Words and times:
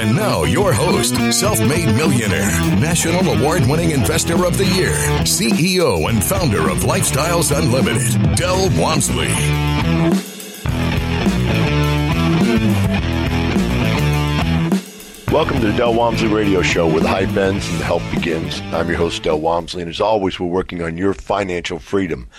And 0.00 0.16
now, 0.16 0.44
your 0.44 0.72
host, 0.72 1.14
self 1.30 1.60
made 1.60 1.94
millionaire, 1.94 2.50
national 2.80 3.20
award 3.36 3.66
winning 3.66 3.90
investor 3.90 4.46
of 4.46 4.56
the 4.56 4.64
year, 4.64 4.94
CEO 5.24 6.08
and 6.08 6.24
founder 6.24 6.70
of 6.70 6.78
Lifestyles 6.78 7.54
Unlimited, 7.54 8.34
Del 8.34 8.70
Walmsley. 8.80 9.28
Welcome 15.30 15.60
to 15.60 15.66
the 15.70 15.76
Del 15.76 15.92
Walmsley 15.92 16.28
Radio 16.28 16.62
Show 16.62 16.86
where 16.86 17.00
the 17.00 17.08
hype 17.08 17.36
ends 17.36 17.68
and 17.68 17.78
the 17.78 17.84
help 17.84 18.02
begins. 18.10 18.62
I'm 18.72 18.88
your 18.88 18.96
host, 18.96 19.22
Del 19.22 19.38
Walmsley, 19.38 19.82
and 19.82 19.90
as 19.90 20.00
always, 20.00 20.40
we're 20.40 20.46
working 20.46 20.80
on 20.80 20.96
your 20.96 21.12
financial 21.12 21.78
freedom. 21.78 22.30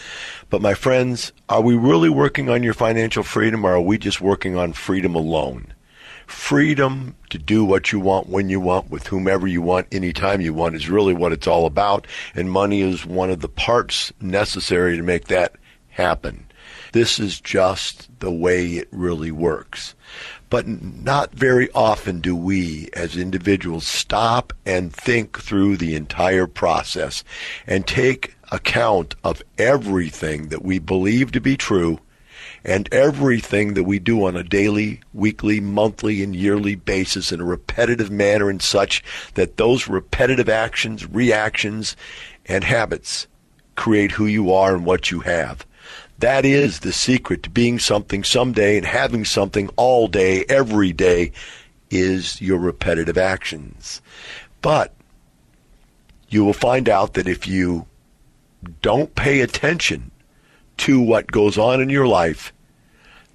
But 0.50 0.64
my 0.64 0.74
friends, 0.74 1.32
are 1.48 1.62
we 1.62 1.76
really 1.76 2.10
working 2.10 2.50
on 2.50 2.64
your 2.64 2.74
financial 2.74 3.22
freedom 3.22 3.64
or 3.64 3.74
are 3.76 3.82
we 3.82 4.00
just 4.00 4.20
working 4.20 4.58
on 4.58 4.74
freedom 4.74 5.14
alone? 5.14 5.76
Freedom 6.28 7.16
to 7.30 7.38
do 7.38 7.64
what 7.64 7.92
you 7.92 8.00
want 8.00 8.30
when 8.30 8.50
you 8.50 8.60
want 8.60 8.90
with 8.90 9.08
whomever 9.08 9.48
you 9.48 9.62
want 9.62 9.88
anytime 9.92 10.42
you 10.42 10.54
want 10.54 10.76
is 10.76 10.90
really 10.90 11.14
what 11.14 11.32
it's 11.32 11.48
all 11.48 11.66
about. 11.66 12.08
And 12.36 12.52
money 12.52 12.82
is 12.82 13.06
one 13.06 13.30
of 13.30 13.42
the 13.42 13.50
parts 13.50 14.12
necessary 14.20 14.98
to 14.98 15.04
make 15.04 15.28
that 15.28 15.56
happen. 15.90 16.48
This 16.94 17.20
is 17.20 17.40
just 17.40 18.10
the 18.20 18.32
way 18.32 18.68
it 18.74 18.88
really 18.92 19.32
works. 19.32 19.96
But 20.50 20.68
not 20.68 21.34
very 21.34 21.72
often 21.72 22.20
do 22.20 22.36
we 22.36 22.90
as 22.94 23.16
individuals 23.16 23.88
stop 23.88 24.52
and 24.66 24.94
think 24.94 25.40
through 25.40 25.78
the 25.78 25.96
entire 25.96 26.48
process 26.48 27.24
and 27.66 27.88
take 27.88 28.36
account 28.52 29.16
of 29.24 29.42
everything 29.58 30.50
that 30.50 30.64
we 30.64 30.80
believe 30.80 31.32
to 31.32 31.40
be 31.40 31.56
true 31.56 32.00
and 32.64 32.88
everything 32.94 33.74
that 33.74 33.84
we 33.84 34.00
do 34.00 34.26
on 34.26 34.36
a 34.36 34.44
daily, 34.44 35.02
weekly, 35.14 35.60
monthly, 35.60 36.22
and 36.22 36.36
yearly 36.36 36.76
basis 36.76 37.32
in 37.32 37.42
a 37.42 37.46
repetitive 37.46 38.12
manner 38.12 38.50
and 38.50 38.62
such 38.62 39.04
that 39.34 39.58
those 39.58 39.88
repetitive 39.88 40.50
actions, 40.50 41.10
reactions, 41.10 41.96
and 42.46 42.64
habits 42.64 43.28
create 43.76 44.12
who 44.12 44.26
you 44.26 44.52
are 44.52 44.76
and 44.76 44.86
what 44.86 45.10
you 45.10 45.22
have. 45.22 45.66
That 46.20 46.46
is 46.46 46.82
the 46.82 46.94
secret 46.94 47.42
to 47.44 47.50
being 47.50 47.80
something 47.80 48.24
someday 48.24 48.78
and 48.78 48.86
having 48.86 49.26
something 49.26 49.70
all 49.76 50.08
day, 50.08 50.46
every 50.48 50.94
day, 50.94 51.32
is 51.90 52.40
your 52.40 52.60
repetitive 52.60 53.18
actions. 53.18 54.02
But 54.62 54.94
you 56.30 56.46
will 56.46 56.54
find 56.54 56.88
out 56.88 57.14
that 57.14 57.28
if 57.28 57.48
you 57.48 57.88
don't 58.82 59.16
pay 59.16 59.42
attention 59.42 60.11
to 60.82 61.00
what 61.00 61.32
goes 61.32 61.60
on 61.60 61.80
in 61.80 61.90
your 61.90 62.08
life, 62.08 62.52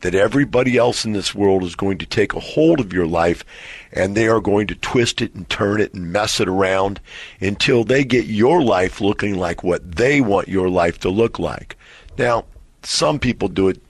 that 0.01 0.17
everybody 0.17 0.77
else 0.77 1.05
in 1.05 1.13
this 1.13 1.33
world 1.33 1.63
is 1.63 1.77
going 1.77 1.97
to 1.99 2.07
take 2.07 2.35
a 2.35 2.41
hold 2.41 2.81
of 2.81 2.93
your 2.93 3.07
life 3.07 3.45
and 3.93 4.17
they 4.17 4.27
are 4.27 4.41
going 4.41 4.67
to 4.67 4.75
twist 4.75 5.23
it 5.23 5.33
and 5.35 5.49
turn 5.49 5.81
it 5.81 5.95
and 5.95 6.13
mess 6.13 6.41
it 6.41 6.49
around 6.49 7.01
until 7.41 7.85
they 7.85 8.05
get 8.05 8.27
your 8.27 8.63
life 8.63 9.01
looking 9.01 9.37
like 9.37 9.63
what 9.63 9.97
they 9.97 10.21
want 10.21 10.49
your 10.49 10.69
life 10.69 10.99
to 10.99 11.09
look 11.09 11.39
like. 11.39 11.77
Now, 12.19 12.47
some 12.83 13.21
people 13.21 13.47
do 13.47 13.69
it 13.69 13.81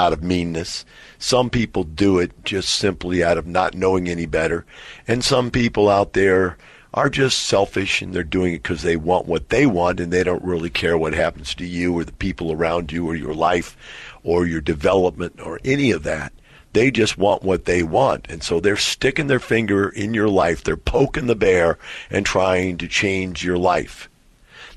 out 0.00 0.12
of 0.12 0.24
meanness. 0.24 0.84
Some 1.18 1.50
people 1.50 1.84
do 1.84 2.18
it 2.18 2.32
just 2.44 2.74
simply 2.74 3.22
out 3.22 3.38
of 3.38 3.46
not 3.46 3.76
knowing 3.76 4.08
any 4.08 4.26
better. 4.26 4.66
And 5.06 5.22
some 5.24 5.52
people 5.52 5.88
out 5.88 6.14
there 6.14 6.58
are 6.94 7.10
just 7.10 7.40
selfish 7.40 8.00
and 8.00 8.14
they're 8.14 8.22
doing 8.22 8.54
it 8.54 8.62
because 8.62 8.82
they 8.82 8.96
want 8.96 9.26
what 9.26 9.48
they 9.48 9.66
want 9.66 9.98
and 9.98 10.12
they 10.12 10.22
don't 10.22 10.44
really 10.44 10.70
care 10.70 10.96
what 10.96 11.12
happens 11.12 11.52
to 11.56 11.66
you 11.66 11.92
or 11.92 12.04
the 12.04 12.12
people 12.12 12.52
around 12.52 12.92
you 12.92 13.04
or 13.04 13.16
your 13.16 13.34
life 13.34 13.76
or 14.22 14.46
your 14.46 14.60
development 14.60 15.40
or 15.40 15.60
any 15.64 15.90
of 15.90 16.04
that. 16.04 16.32
They 16.72 16.92
just 16.92 17.18
want 17.18 17.42
what 17.42 17.64
they 17.64 17.82
want. 17.82 18.26
And 18.28 18.44
so 18.44 18.60
they're 18.60 18.76
sticking 18.76 19.26
their 19.26 19.40
finger 19.40 19.88
in 19.88 20.14
your 20.14 20.28
life. 20.28 20.62
They're 20.62 20.76
poking 20.76 21.26
the 21.26 21.34
bear 21.34 21.78
and 22.10 22.24
trying 22.24 22.78
to 22.78 22.88
change 22.88 23.44
your 23.44 23.58
life. 23.58 24.08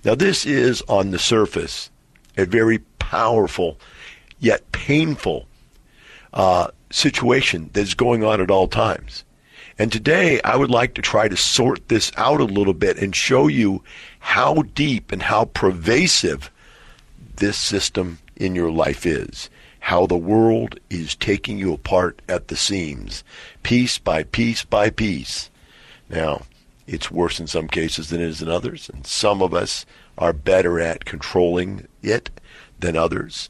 Now, 0.03 0.16
this 0.16 0.45
is 0.45 0.81
on 0.88 1.11
the 1.11 1.19
surface 1.19 1.91
a 2.35 2.45
very 2.45 2.79
powerful 3.00 3.77
yet 4.39 4.72
painful 4.72 5.47
uh, 6.33 6.69
situation 6.91 7.69
that's 7.73 7.94
going 7.94 8.23
on 8.23 8.41
at 8.41 8.51
all 8.51 8.67
times. 8.67 9.23
And 9.79 9.91
today 9.91 10.41
I 10.41 10.55
would 10.55 10.71
like 10.71 10.95
to 10.95 11.01
try 11.01 11.27
to 11.27 11.38
sort 11.38 11.88
this 11.88 12.11
out 12.17 12.41
a 12.41 12.45
little 12.45 12.73
bit 12.73 12.97
and 12.97 13.15
show 13.15 13.47
you 13.47 13.83
how 14.19 14.63
deep 14.73 15.11
and 15.11 15.21
how 15.21 15.45
pervasive 15.45 16.49
this 17.35 17.57
system 17.57 18.17
in 18.35 18.55
your 18.55 18.71
life 18.71 19.05
is. 19.05 19.49
How 19.79 20.07
the 20.07 20.17
world 20.17 20.79
is 20.89 21.15
taking 21.15 21.59
you 21.59 21.73
apart 21.73 22.21
at 22.27 22.47
the 22.47 22.55
seams, 22.55 23.23
piece 23.63 23.99
by 23.99 24.23
piece 24.23 24.65
by 24.65 24.89
piece. 24.89 25.49
Now, 26.09 26.41
it's 26.88 27.11
worse 27.11 27.39
in 27.39 27.47
some 27.47 27.67
cases 27.67 28.09
than 28.09 28.19
it 28.19 28.27
is 28.27 28.41
in 28.41 28.49
others, 28.49 28.89
and 28.89 29.05
some 29.05 29.41
of 29.41 29.53
us 29.53 29.85
are 30.17 30.33
better 30.33 30.79
at 30.79 31.05
controlling 31.05 31.88
it 32.01 32.29
than 32.79 32.95
others, 32.95 33.49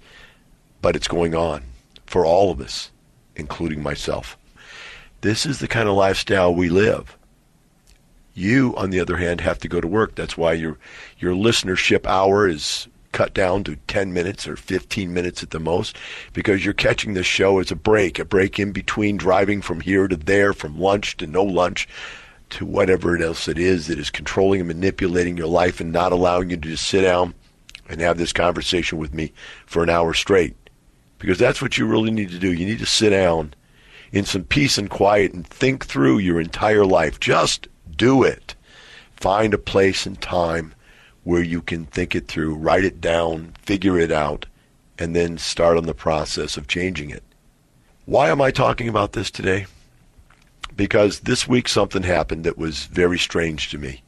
but 0.82 0.96
it's 0.96 1.08
going 1.08 1.34
on 1.34 1.64
for 2.06 2.26
all 2.26 2.52
of 2.52 2.60
us, 2.60 2.92
including 3.36 3.82
myself. 3.82 4.38
This 5.22 5.46
is 5.46 5.60
the 5.60 5.68
kind 5.68 5.90
of 5.90 5.96
lifestyle 5.96 6.54
we 6.54 6.70
live. 6.70 7.18
You, 8.34 8.76
on 8.78 8.92
the 8.92 9.00
other 9.00 9.18
hand, 9.18 9.42
have 9.42 9.58
to 9.60 9.68
go 9.68 9.82
to 9.82 9.88
work. 9.88 10.16
That's 10.16 10.38
why 10.38 10.54
your 10.54 10.78
your 11.18 11.34
listenership 11.34 12.06
hour 12.06 12.48
is 12.48 12.88
cut 13.12 13.34
down 13.34 13.64
to 13.64 13.76
10 13.88 14.14
minutes 14.14 14.48
or 14.48 14.56
15 14.56 15.12
minutes 15.12 15.42
at 15.42 15.50
the 15.50 15.60
most 15.60 15.98
because 16.34 16.64
you're 16.64 16.74
catching 16.74 17.16
this 17.16 17.26
show 17.26 17.58
as 17.58 17.72
a 17.72 17.76
break, 17.76 18.20
a 18.20 18.26
break 18.26 18.60
in 18.60 18.72
between 18.72 19.18
driving 19.18 19.60
from 19.60 19.80
here 19.80 20.08
to 20.08 20.16
there, 20.16 20.54
from 20.54 20.80
lunch 20.80 21.18
to 21.18 21.26
no 21.26 21.44
lunch 21.44 21.88
to 22.52 22.66
whatever 22.66 23.18
else 23.18 23.48
it 23.48 23.58
is 23.58 23.88
that 23.88 23.98
is 23.98 24.12
controlling 24.12 24.62
and 24.62 24.68
manipulating 24.68 25.36
your 25.36 25.48
life 25.48 25.80
and 25.80 25.92
not 25.92 26.12
allowing 26.12 26.52
you 26.52 26.58
to 26.58 26.70
just 26.70 26.88
sit 26.88 27.02
down 27.02 27.34
and 27.90 28.02
have 28.02 28.18
this 28.18 28.34
conversation 28.34 28.98
with 28.98 29.14
me 29.14 29.34
for 29.66 29.82
an 29.82 29.90
hour 29.90 30.14
straight. 30.14 30.56
Because 31.20 31.40
that's 31.40 31.62
what 31.62 31.78
you 31.78 31.88
really 31.88 32.12
need 32.12 32.30
to 32.30 32.40
do. 32.40 32.54
You 32.54 32.66
need 32.66 32.80
to 32.80 32.86
sit 32.86 33.10
down 33.10 33.54
in 34.12 34.26
some 34.26 34.44
peace 34.44 34.78
and 34.78 34.90
quiet 34.90 35.34
and 35.34 35.46
think 35.46 35.86
through 35.86 36.20
your 36.20 36.40
entire 36.40 36.86
life. 36.86 37.20
Just 37.20 37.68
do 37.96 38.24
it. 38.24 38.56
Find 39.16 39.54
a 39.54 39.58
place 39.58 40.06
and 40.06 40.20
time 40.22 40.74
where 41.24 41.44
you 41.44 41.62
can 41.62 41.86
think 41.86 42.16
it 42.16 42.28
through, 42.28 42.56
write 42.56 42.86
it 42.86 43.02
down, 43.02 43.54
figure 43.62 44.00
it 44.00 44.12
out, 44.12 44.46
and 44.98 45.16
then 45.16 45.38
start 45.38 45.78
on 45.78 45.86
the 45.86 45.94
process 45.94 46.56
of 46.58 46.68
changing 46.68 47.10
it. 47.10 47.24
Why 48.06 48.30
am 48.30 48.42
I 48.42 48.52
talking 48.52 48.88
about 48.88 49.12
this 49.12 49.30
today? 49.30 49.66
Because 50.76 51.22
this 51.22 51.48
week 51.48 51.68
something 51.68 52.04
happened 52.04 52.46
that 52.46 52.58
was 52.58 52.86
very 52.86 53.20
strange 53.20 53.70
to 53.70 53.78
me. 53.78 54.04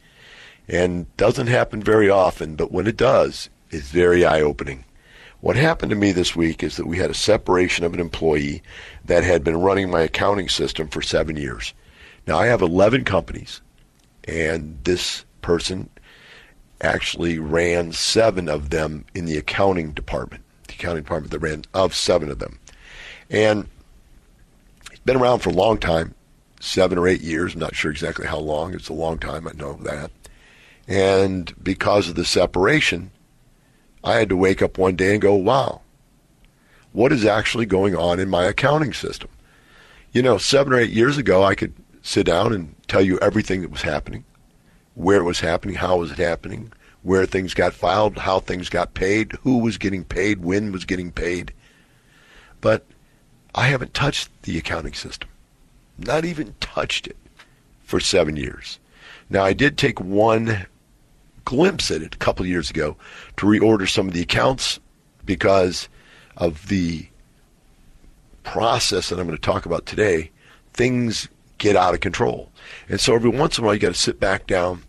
And 0.67 1.15
doesn't 1.17 1.47
happen 1.47 1.81
very 1.81 2.09
often, 2.09 2.55
but 2.55 2.71
when 2.71 2.87
it 2.87 2.95
does, 2.95 3.49
it's 3.71 3.89
very 3.89 4.23
eye 4.23 4.41
opening. 4.41 4.85
What 5.41 5.55
happened 5.55 5.89
to 5.91 5.95
me 5.95 6.11
this 6.11 6.35
week 6.35 6.63
is 6.63 6.75
that 6.75 6.85
we 6.85 6.97
had 6.97 7.09
a 7.09 7.15
separation 7.15 7.85
of 7.85 7.93
an 7.93 8.01
employee 8.01 8.61
that 9.05 9.23
had 9.23 9.43
been 9.43 9.61
running 9.61 9.89
my 9.89 10.01
accounting 10.01 10.49
system 10.49 10.89
for 10.89 11.01
seven 11.01 11.37
years. 11.37 11.73
Now, 12.27 12.37
I 12.39 12.47
have 12.47 12.61
11 12.61 13.05
companies, 13.05 13.61
and 14.27 14.77
this 14.83 15.23
person 15.41 15.89
actually 16.81 17.39
ran 17.39 17.93
seven 17.93 18.49
of 18.49 18.69
them 18.69 19.05
in 19.15 19.25
the 19.25 19.37
accounting 19.37 19.91
department, 19.91 20.43
the 20.67 20.73
accounting 20.73 21.03
department 21.03 21.31
that 21.31 21.39
ran 21.39 21.63
of 21.73 21.95
seven 21.95 22.29
of 22.29 22.39
them. 22.39 22.59
And 23.29 23.67
he's 24.89 24.99
been 24.99 25.17
around 25.17 25.39
for 25.39 25.51
a 25.51 25.53
long 25.53 25.77
time, 25.77 26.15
seven 26.59 26.97
or 26.97 27.07
eight 27.07 27.21
years. 27.21 27.53
I'm 27.53 27.61
not 27.61 27.75
sure 27.75 27.91
exactly 27.91 28.27
how 28.27 28.39
long. 28.39 28.73
It's 28.73 28.89
a 28.89 28.93
long 28.93 29.17
time, 29.17 29.47
I 29.47 29.53
know 29.53 29.73
that. 29.83 30.11
And 30.85 31.53
because 31.63 32.09
of 32.09 32.15
the 32.15 32.25
separation, 32.25 33.11
I 34.03 34.15
had 34.15 34.29
to 34.29 34.35
wake 34.35 34.61
up 34.61 34.77
one 34.77 34.95
day 34.95 35.13
and 35.13 35.21
go, 35.21 35.35
wow, 35.35 35.81
what 36.91 37.11
is 37.11 37.25
actually 37.25 37.65
going 37.65 37.95
on 37.95 38.19
in 38.19 38.29
my 38.29 38.45
accounting 38.45 38.93
system? 38.93 39.29
You 40.11 40.21
know, 40.21 40.37
seven 40.37 40.73
or 40.73 40.79
eight 40.79 40.89
years 40.89 41.17
ago, 41.17 41.43
I 41.43 41.55
could 41.55 41.73
sit 42.01 42.25
down 42.25 42.53
and 42.53 42.75
tell 42.87 43.01
you 43.01 43.19
everything 43.19 43.61
that 43.61 43.71
was 43.71 43.81
happening, 43.81 44.23
where 44.95 45.17
it 45.17 45.23
was 45.23 45.39
happening, 45.39 45.75
how 45.75 45.97
was 45.97 46.11
it 46.11 46.17
happening, 46.17 46.71
where 47.03 47.25
things 47.25 47.53
got 47.53 47.73
filed, 47.73 48.17
how 48.17 48.39
things 48.39 48.69
got 48.69 48.93
paid, 48.93 49.33
who 49.43 49.59
was 49.59 49.77
getting 49.77 50.03
paid, 50.03 50.39
when 50.39 50.71
was 50.71 50.85
getting 50.85 51.11
paid. 51.11 51.53
But 52.61 52.85
I 53.53 53.67
haven't 53.67 53.93
touched 53.93 54.29
the 54.43 54.57
accounting 54.57 54.93
system, 54.93 55.29
not 55.97 56.25
even 56.25 56.55
touched 56.59 57.07
it 57.07 57.17
for 57.83 57.99
seven 57.99 58.35
years. 58.35 58.79
Now, 59.29 59.43
I 59.43 59.53
did 59.53 59.77
take 59.77 59.99
one 59.99 60.65
glimpse 61.49 61.89
at 61.89 62.03
it 62.03 62.13
a 62.13 62.17
couple 62.19 62.45
years 62.45 62.69
ago 62.69 62.95
to 63.35 63.47
reorder 63.47 63.89
some 63.89 64.07
of 64.07 64.13
the 64.13 64.21
accounts 64.21 64.79
because 65.25 65.89
of 66.37 66.67
the 66.67 67.07
process 68.43 69.09
that 69.09 69.19
I'm 69.19 69.25
going 69.25 69.35
to 69.35 69.41
talk 69.41 69.65
about 69.65 69.87
today. 69.87 70.29
Things 70.73 71.27
get 71.57 71.75
out 71.75 71.95
of 71.95 72.01
control. 72.01 72.51
And 72.87 72.99
so 72.99 73.15
every 73.15 73.31
once 73.31 73.57
in 73.57 73.63
a 73.63 73.65
while, 73.65 73.73
you 73.73 73.79
got 73.79 73.95
to 73.95 73.99
sit 73.99 74.19
back 74.19 74.45
down 74.45 74.83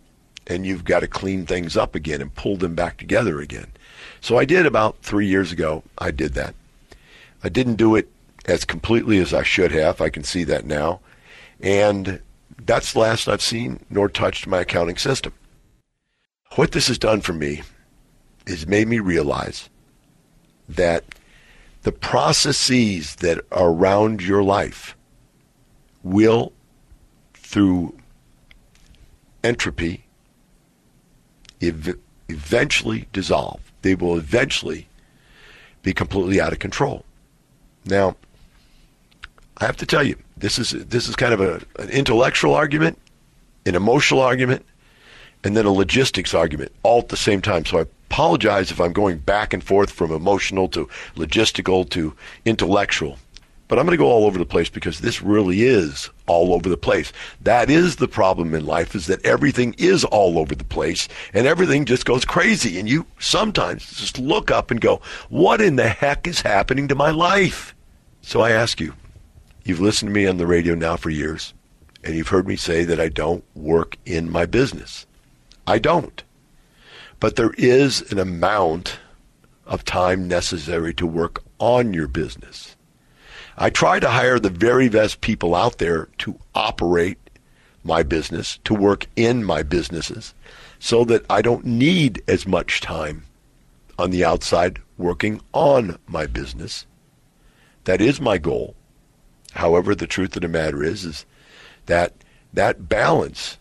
and 0.46 0.66
you've 0.66 0.84
got 0.84 1.00
to 1.00 1.08
clean 1.08 1.46
things 1.46 1.78
up 1.78 1.94
again 1.94 2.20
and 2.20 2.34
pull 2.34 2.58
them 2.58 2.74
back 2.74 2.98
together 2.98 3.40
again. 3.40 3.68
So 4.20 4.36
I 4.36 4.44
did 4.44 4.66
about 4.66 4.98
three 5.00 5.26
years 5.26 5.52
ago. 5.52 5.82
I 5.96 6.10
did 6.10 6.34
that. 6.34 6.54
I 7.42 7.48
didn't 7.48 7.76
do 7.76 7.96
it 7.96 8.10
as 8.44 8.66
completely 8.66 9.16
as 9.16 9.32
I 9.32 9.44
should 9.44 9.72
have. 9.72 10.02
I 10.02 10.10
can 10.10 10.24
see 10.24 10.44
that 10.44 10.66
now. 10.66 11.00
And 11.62 12.20
that's 12.66 12.92
the 12.92 12.98
last 12.98 13.28
I've 13.28 13.40
seen 13.40 13.80
nor 13.88 14.10
touched 14.10 14.46
my 14.46 14.60
accounting 14.60 14.98
system. 14.98 15.32
What 16.56 16.72
this 16.72 16.88
has 16.88 16.98
done 16.98 17.20
for 17.20 17.32
me 17.32 17.62
is 18.46 18.66
made 18.66 18.88
me 18.88 18.98
realize 18.98 19.68
that 20.68 21.04
the 21.82 21.92
processes 21.92 23.16
that 23.16 23.40
are 23.52 23.70
around 23.70 24.20
your 24.20 24.42
life 24.42 24.96
will, 26.02 26.52
through 27.34 27.96
entropy, 29.44 30.04
ev- 31.62 31.98
eventually 32.28 33.06
dissolve. 33.12 33.60
They 33.82 33.94
will 33.94 34.16
eventually 34.18 34.88
be 35.82 35.92
completely 35.92 36.40
out 36.40 36.52
of 36.52 36.58
control. 36.58 37.04
Now, 37.84 38.16
I 39.58 39.66
have 39.66 39.76
to 39.78 39.86
tell 39.86 40.02
you, 40.02 40.16
this 40.36 40.58
is 40.58 40.70
this 40.70 41.08
is 41.08 41.16
kind 41.16 41.32
of 41.32 41.40
a, 41.40 41.54
an 41.80 41.90
intellectual 41.90 42.54
argument, 42.54 42.98
an 43.66 43.74
emotional 43.74 44.20
argument, 44.20 44.64
and 45.44 45.56
then 45.56 45.66
a 45.66 45.72
logistics 45.72 46.34
argument 46.34 46.72
all 46.82 47.00
at 47.00 47.08
the 47.08 47.16
same 47.16 47.40
time. 47.40 47.64
So 47.64 47.78
I 47.78 47.82
apologize 48.10 48.70
if 48.70 48.80
I'm 48.80 48.92
going 48.92 49.18
back 49.18 49.52
and 49.52 49.62
forth 49.62 49.90
from 49.90 50.12
emotional 50.12 50.68
to 50.68 50.88
logistical 51.16 51.88
to 51.90 52.14
intellectual. 52.44 53.18
But 53.68 53.78
I'm 53.78 53.86
going 53.86 53.96
to 53.96 54.02
go 54.02 54.10
all 54.10 54.26
over 54.26 54.36
the 54.36 54.44
place 54.44 54.68
because 54.68 54.98
this 54.98 55.22
really 55.22 55.62
is 55.62 56.10
all 56.26 56.54
over 56.54 56.68
the 56.68 56.76
place. 56.76 57.12
That 57.42 57.70
is 57.70 57.96
the 57.96 58.08
problem 58.08 58.52
in 58.52 58.66
life 58.66 58.96
is 58.96 59.06
that 59.06 59.24
everything 59.24 59.76
is 59.78 60.04
all 60.04 60.40
over 60.40 60.56
the 60.56 60.64
place 60.64 61.06
and 61.32 61.46
everything 61.46 61.84
just 61.84 62.04
goes 62.04 62.24
crazy. 62.24 62.80
And 62.80 62.88
you 62.88 63.06
sometimes 63.20 63.88
just 63.92 64.18
look 64.18 64.50
up 64.50 64.72
and 64.72 64.80
go, 64.80 65.00
what 65.28 65.60
in 65.60 65.76
the 65.76 65.88
heck 65.88 66.26
is 66.26 66.40
happening 66.40 66.88
to 66.88 66.96
my 66.96 67.12
life? 67.12 67.76
So 68.22 68.40
I 68.40 68.50
ask 68.50 68.80
you, 68.80 68.92
you've 69.64 69.80
listened 69.80 70.08
to 70.08 70.14
me 70.14 70.26
on 70.26 70.36
the 70.36 70.48
radio 70.48 70.74
now 70.74 70.96
for 70.96 71.10
years 71.10 71.54
and 72.02 72.16
you've 72.16 72.28
heard 72.28 72.48
me 72.48 72.56
say 72.56 72.84
that 72.84 72.98
I 72.98 73.08
don't 73.08 73.44
work 73.54 73.96
in 74.04 74.30
my 74.32 74.46
business. 74.46 75.06
I 75.70 75.78
don't. 75.78 76.24
But 77.20 77.36
there 77.36 77.54
is 77.56 78.10
an 78.10 78.18
amount 78.18 78.98
of 79.66 79.84
time 79.84 80.26
necessary 80.26 80.92
to 80.94 81.06
work 81.06 81.44
on 81.60 81.94
your 81.94 82.08
business. 82.08 82.74
I 83.56 83.70
try 83.70 84.00
to 84.00 84.08
hire 84.08 84.40
the 84.40 84.50
very 84.50 84.88
best 84.88 85.20
people 85.20 85.54
out 85.54 85.78
there 85.78 86.08
to 86.18 86.36
operate 86.56 87.18
my 87.84 88.02
business, 88.02 88.58
to 88.64 88.74
work 88.74 89.06
in 89.14 89.44
my 89.44 89.62
businesses, 89.62 90.34
so 90.80 91.04
that 91.04 91.24
I 91.30 91.40
don't 91.40 91.64
need 91.64 92.20
as 92.26 92.48
much 92.48 92.80
time 92.80 93.22
on 93.96 94.10
the 94.10 94.24
outside 94.24 94.80
working 94.98 95.40
on 95.52 96.00
my 96.08 96.26
business. 96.26 96.84
That 97.84 98.00
is 98.00 98.20
my 98.20 98.38
goal. 98.38 98.74
However, 99.52 99.94
the 99.94 100.08
truth 100.08 100.34
of 100.34 100.42
the 100.42 100.48
matter 100.48 100.82
is, 100.82 101.04
is 101.04 101.26
that 101.86 102.12
that 102.54 102.88
balance 102.88 103.56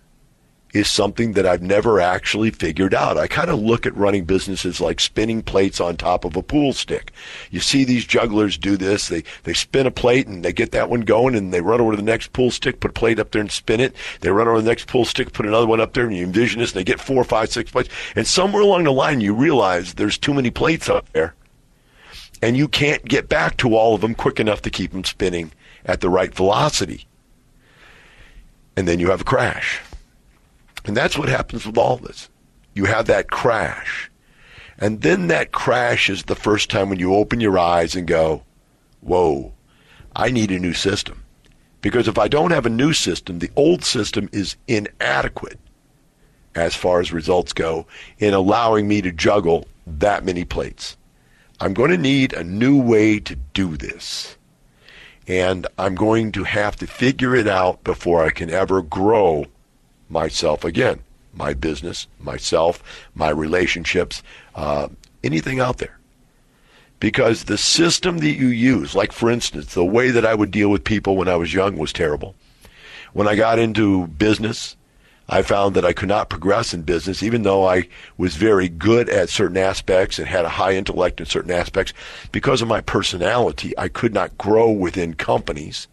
is 0.73 0.89
something 0.89 1.33
that 1.33 1.47
I've 1.47 1.61
never 1.61 1.99
actually 1.99 2.51
figured 2.51 2.93
out. 2.93 3.17
I 3.17 3.27
kind 3.27 3.49
of 3.49 3.59
look 3.59 3.85
at 3.85 3.95
running 3.95 4.25
businesses 4.25 4.79
like 4.79 4.99
spinning 4.99 5.41
plates 5.41 5.81
on 5.81 5.97
top 5.97 6.25
of 6.25 6.35
a 6.35 6.43
pool 6.43 6.73
stick. 6.73 7.11
You 7.49 7.59
see 7.59 7.83
these 7.83 8.05
jugglers 8.05 8.57
do 8.57 8.77
this. 8.77 9.07
They, 9.07 9.23
they 9.43 9.53
spin 9.53 9.87
a 9.87 9.91
plate 9.91 10.27
and 10.27 10.45
they 10.45 10.53
get 10.53 10.71
that 10.71 10.89
one 10.89 11.01
going 11.01 11.35
and 11.35 11.51
they 11.51 11.61
run 11.61 11.81
over 11.81 11.91
to 11.91 11.97
the 11.97 12.03
next 12.03 12.33
pool 12.33 12.51
stick, 12.51 12.79
put 12.79 12.91
a 12.91 12.93
plate 12.93 13.19
up 13.19 13.31
there 13.31 13.41
and 13.41 13.51
spin 13.51 13.79
it. 13.79 13.95
They 14.21 14.29
run 14.29 14.47
over 14.47 14.61
the 14.61 14.69
next 14.69 14.87
pool 14.87 15.05
stick, 15.05 15.33
put 15.33 15.47
another 15.47 15.67
one 15.67 15.81
up 15.81 15.93
there 15.93 16.05
and 16.05 16.15
you 16.15 16.23
envision 16.23 16.59
this 16.59 16.71
and 16.71 16.79
they 16.79 16.83
get 16.83 16.99
four, 16.99 17.23
five, 17.23 17.51
six 17.51 17.71
plates. 17.71 17.89
And 18.15 18.27
somewhere 18.27 18.61
along 18.61 18.83
the 18.83 18.91
line 18.91 19.21
you 19.21 19.33
realize 19.33 19.95
there's 19.95 20.17
too 20.17 20.33
many 20.33 20.51
plates 20.51 20.87
up 20.87 21.11
there 21.13 21.33
and 22.43 22.55
you 22.55 22.67
can't 22.67 23.03
get 23.05 23.27
back 23.27 23.57
to 23.57 23.75
all 23.75 23.95
of 23.95 24.01
them 24.01 24.13
quick 24.13 24.39
enough 24.39 24.61
to 24.61 24.69
keep 24.69 24.91
them 24.91 25.03
spinning 25.03 25.51
at 25.83 26.01
the 26.01 26.09
right 26.09 26.33
velocity. 26.33 27.05
And 28.77 28.87
then 28.87 28.99
you 28.99 29.09
have 29.09 29.21
a 29.21 29.25
crash 29.25 29.81
and 30.89 30.97
that's 30.97 31.19
what 31.19 31.29
happens 31.29 31.67
with 31.67 31.77
all 31.77 31.97
this. 31.97 32.29
You 32.73 32.85
have 32.85 33.05
that 33.05 33.29
crash. 33.29 34.09
And 34.79 35.01
then 35.01 35.27
that 35.27 35.51
crash 35.51 36.09
is 36.09 36.23
the 36.23 36.33
first 36.33 36.71
time 36.71 36.89
when 36.89 36.97
you 36.97 37.13
open 37.13 37.39
your 37.39 37.59
eyes 37.59 37.93
and 37.93 38.07
go, 38.07 38.41
whoa, 38.99 39.53
I 40.15 40.31
need 40.31 40.49
a 40.49 40.57
new 40.57 40.73
system. 40.73 41.23
Because 41.81 42.07
if 42.07 42.17
I 42.17 42.27
don't 42.27 42.49
have 42.49 42.65
a 42.65 42.71
new 42.71 42.91
system, 42.93 43.37
the 43.37 43.51
old 43.55 43.85
system 43.85 44.29
is 44.31 44.55
inadequate 44.67 45.59
as 46.55 46.75
far 46.75 46.99
as 46.99 47.13
results 47.13 47.53
go 47.53 47.85
in 48.17 48.33
allowing 48.33 48.87
me 48.87 48.99
to 49.03 49.11
juggle 49.11 49.67
that 49.85 50.25
many 50.25 50.43
plates. 50.43 50.97
I'm 51.59 51.75
going 51.75 51.91
to 51.91 51.99
need 51.99 52.33
a 52.33 52.43
new 52.43 52.81
way 52.81 53.19
to 53.19 53.35
do 53.35 53.77
this. 53.77 54.37
And 55.27 55.67
I'm 55.77 55.93
going 55.93 56.31
to 56.31 56.45
have 56.45 56.77
to 56.77 56.87
figure 56.87 57.35
it 57.35 57.47
out 57.47 57.83
before 57.83 58.25
I 58.25 58.31
can 58.31 58.49
ever 58.49 58.81
grow 58.81 59.45
myself 60.09 60.63
again, 60.63 60.99
my 61.33 61.53
business, 61.53 62.07
myself, 62.19 62.83
my 63.13 63.29
relationships, 63.29 64.23
uh, 64.55 64.87
anything 65.23 65.59
out 65.59 65.77
there. 65.77 65.97
Because 66.99 67.45
the 67.45 67.57
system 67.57 68.17
that 68.17 68.31
you 68.31 68.47
use, 68.47 68.95
like 68.95 69.11
for 69.11 69.29
instance, 69.29 69.73
the 69.73 69.85
way 69.85 70.11
that 70.11 70.25
I 70.25 70.35
would 70.35 70.51
deal 70.51 70.69
with 70.69 70.83
people 70.83 71.15
when 71.15 71.29
I 71.29 71.37
was 71.37 71.53
young 71.53 71.77
was 71.77 71.93
terrible. 71.93 72.35
When 73.13 73.27
I 73.27 73.35
got 73.35 73.57
into 73.57 74.07
business, 74.07 74.75
I 75.29 75.43
found 75.43 75.75
that 75.75 75.85
I 75.85 75.93
could 75.93 76.09
not 76.09 76.29
progress 76.29 76.73
in 76.73 76.81
business, 76.81 77.21
even 77.21 77.43
though 77.43 77.67
I 77.67 77.87
was 78.17 78.35
very 78.35 78.67
good 78.67 79.09
at 79.09 79.29
certain 79.29 79.57
aspects 79.57 80.17
and 80.17 80.27
had 80.27 80.43
a 80.43 80.49
high 80.49 80.73
intellect 80.73 81.19
in 81.19 81.27
certain 81.27 81.51
aspects. 81.51 81.93
Because 82.31 82.61
of 82.61 82.67
my 82.67 82.81
personality, 82.81 83.77
I 83.77 83.89
could 83.89 84.13
not 84.13 84.37
grow 84.39 84.71
within 84.71 85.13
companies 85.13 85.87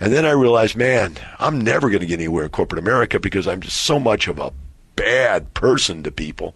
and 0.00 0.12
then 0.12 0.24
I 0.24 0.30
realized, 0.30 0.76
man, 0.76 1.16
I'm 1.38 1.60
never 1.60 1.88
going 1.88 2.00
to 2.00 2.06
get 2.06 2.20
anywhere 2.20 2.44
in 2.44 2.50
corporate 2.50 2.78
America 2.78 3.18
because 3.18 3.48
I'm 3.48 3.60
just 3.60 3.82
so 3.82 3.98
much 3.98 4.28
of 4.28 4.38
a 4.38 4.52
bad 4.94 5.54
person 5.54 6.02
to 6.04 6.12
people. 6.12 6.54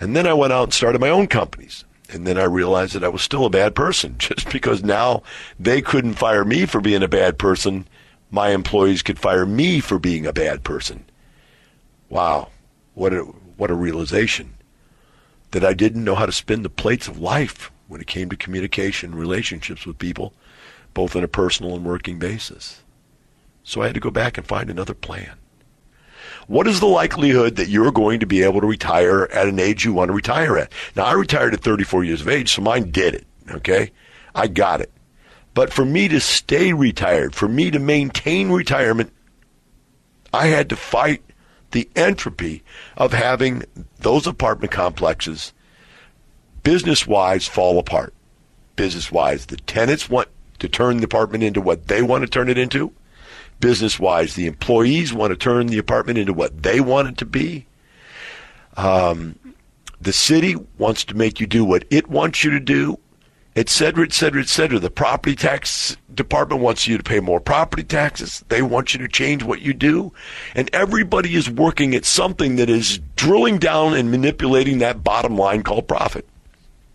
And 0.00 0.16
then 0.16 0.26
I 0.26 0.32
went 0.32 0.52
out 0.52 0.64
and 0.64 0.74
started 0.74 1.00
my 1.00 1.10
own 1.10 1.26
companies. 1.26 1.84
And 2.08 2.26
then 2.26 2.38
I 2.38 2.44
realized 2.44 2.94
that 2.94 3.04
I 3.04 3.08
was 3.08 3.22
still 3.22 3.44
a 3.44 3.50
bad 3.50 3.74
person 3.74 4.16
just 4.18 4.50
because 4.50 4.82
now 4.82 5.22
they 5.58 5.82
couldn't 5.82 6.14
fire 6.14 6.44
me 6.44 6.64
for 6.64 6.80
being 6.80 7.02
a 7.02 7.08
bad 7.08 7.38
person. 7.38 7.86
My 8.30 8.50
employees 8.50 9.02
could 9.02 9.18
fire 9.18 9.46
me 9.46 9.80
for 9.80 9.98
being 9.98 10.26
a 10.26 10.32
bad 10.32 10.64
person. 10.64 11.04
Wow. 12.08 12.48
What 12.94 13.12
a, 13.12 13.20
what 13.56 13.70
a 13.70 13.74
realization 13.74 14.54
that 15.50 15.64
I 15.64 15.74
didn't 15.74 16.04
know 16.04 16.14
how 16.14 16.26
to 16.26 16.32
spin 16.32 16.62
the 16.62 16.70
plates 16.70 17.08
of 17.08 17.18
life 17.18 17.70
when 17.88 18.00
it 18.00 18.06
came 18.06 18.30
to 18.30 18.36
communication, 18.36 19.14
relationships 19.14 19.84
with 19.84 19.98
people 19.98 20.32
both 20.94 21.16
on 21.16 21.24
a 21.24 21.28
personal 21.28 21.74
and 21.74 21.84
working 21.84 22.18
basis. 22.18 22.82
So 23.62 23.82
I 23.82 23.86
had 23.86 23.94
to 23.94 24.00
go 24.00 24.10
back 24.10 24.38
and 24.38 24.46
find 24.46 24.70
another 24.70 24.94
plan. 24.94 25.32
What 26.46 26.66
is 26.66 26.80
the 26.80 26.86
likelihood 26.86 27.56
that 27.56 27.68
you're 27.68 27.92
going 27.92 28.20
to 28.20 28.26
be 28.26 28.42
able 28.42 28.60
to 28.60 28.66
retire 28.66 29.28
at 29.32 29.46
an 29.46 29.58
age 29.58 29.84
you 29.84 29.92
want 29.92 30.08
to 30.08 30.14
retire 30.14 30.58
at? 30.58 30.72
Now, 30.96 31.04
I 31.04 31.12
retired 31.12 31.54
at 31.54 31.60
34 31.60 32.04
years 32.04 32.20
of 32.20 32.28
age, 32.28 32.52
so 32.52 32.62
mine 32.62 32.90
did 32.90 33.14
it, 33.14 33.26
okay? 33.50 33.92
I 34.34 34.48
got 34.48 34.80
it. 34.80 34.90
But 35.54 35.72
for 35.72 35.84
me 35.84 36.08
to 36.08 36.20
stay 36.20 36.72
retired, 36.72 37.34
for 37.34 37.48
me 37.48 37.70
to 37.70 37.78
maintain 37.78 38.50
retirement, 38.50 39.12
I 40.32 40.46
had 40.46 40.68
to 40.70 40.76
fight 40.76 41.22
the 41.72 41.88
entropy 41.94 42.62
of 42.96 43.12
having 43.12 43.64
those 43.98 44.26
apartment 44.26 44.72
complexes 44.72 45.52
business 46.62 47.06
wise 47.06 47.46
fall 47.46 47.78
apart. 47.78 48.14
Business 48.76 49.10
wise, 49.10 49.46
the 49.46 49.56
tenants 49.56 50.08
want 50.08 50.28
to 50.60 50.68
turn 50.68 50.98
the 50.98 51.04
apartment 51.04 51.44
into 51.44 51.60
what 51.60 51.88
they 51.88 52.02
want 52.02 52.22
to 52.22 52.30
turn 52.30 52.48
it 52.48 52.58
into. 52.58 52.92
Business 53.58 54.00
wise, 54.00 54.34
the 54.34 54.46
employees 54.46 55.12
want 55.12 55.32
to 55.32 55.36
turn 55.36 55.66
the 55.66 55.78
apartment 55.78 56.18
into 56.18 56.32
what 56.32 56.62
they 56.62 56.80
want 56.80 57.08
it 57.08 57.18
to 57.18 57.26
be. 57.26 57.66
Um, 58.76 59.38
the 60.00 60.12
city 60.12 60.56
wants 60.78 61.04
to 61.06 61.16
make 61.16 61.40
you 61.40 61.46
do 61.46 61.64
what 61.64 61.84
it 61.90 62.08
wants 62.08 62.42
you 62.42 62.50
to 62.52 62.60
do, 62.60 62.98
et 63.56 63.68
cetera, 63.68 64.04
et 64.04 64.14
cetera, 64.14 64.40
et 64.40 64.48
cetera. 64.48 64.78
The 64.78 64.90
property 64.90 65.36
tax 65.36 65.98
department 66.14 66.62
wants 66.62 66.86
you 66.86 66.96
to 66.96 67.02
pay 67.02 67.20
more 67.20 67.40
property 67.40 67.82
taxes. 67.82 68.42
They 68.48 68.62
want 68.62 68.94
you 68.94 69.00
to 69.00 69.08
change 69.08 69.42
what 69.42 69.60
you 69.60 69.74
do. 69.74 70.12
And 70.54 70.70
everybody 70.72 71.34
is 71.34 71.50
working 71.50 71.94
at 71.94 72.06
something 72.06 72.56
that 72.56 72.70
is 72.70 72.98
drilling 73.16 73.58
down 73.58 73.94
and 73.94 74.10
manipulating 74.10 74.78
that 74.78 75.04
bottom 75.04 75.36
line 75.36 75.62
called 75.62 75.86
profit, 75.86 76.26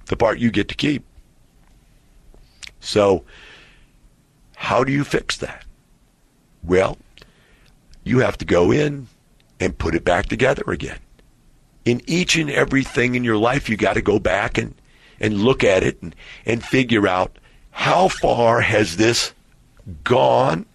the 0.07 0.17
part 0.17 0.39
you 0.39 0.49
get 0.49 0.69
to 0.69 0.75
keep. 0.75 1.03
So, 2.79 3.23
how 4.55 4.83
do 4.83 4.91
you 4.91 5.03
fix 5.03 5.37
that? 5.37 5.65
Well, 6.63 6.97
you 8.03 8.19
have 8.19 8.37
to 8.39 8.45
go 8.45 8.71
in 8.71 9.07
and 9.59 9.77
put 9.77 9.95
it 9.95 10.03
back 10.03 10.27
together 10.27 10.63
again. 10.67 10.99
in 11.85 12.01
each 12.07 12.35
and 12.35 12.49
everything 12.49 13.15
in 13.15 13.23
your 13.23 13.37
life, 13.37 13.69
you 13.69 13.77
got 13.77 13.93
to 13.93 14.01
go 14.01 14.19
back 14.19 14.57
and, 14.57 14.73
and 15.19 15.37
look 15.43 15.63
at 15.63 15.83
it 15.83 16.01
and, 16.01 16.15
and 16.45 16.63
figure 16.63 17.07
out 17.07 17.37
how 17.71 18.07
far 18.07 18.61
has 18.61 18.97
this 18.97 19.33
gone 20.03 20.65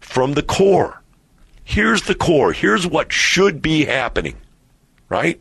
from 0.00 0.32
the 0.32 0.42
core. 0.42 1.02
Here's 1.62 2.02
the 2.02 2.14
core. 2.14 2.52
Here's 2.52 2.86
what 2.86 3.12
should 3.12 3.60
be 3.60 3.84
happening, 3.84 4.36
right? 5.08 5.40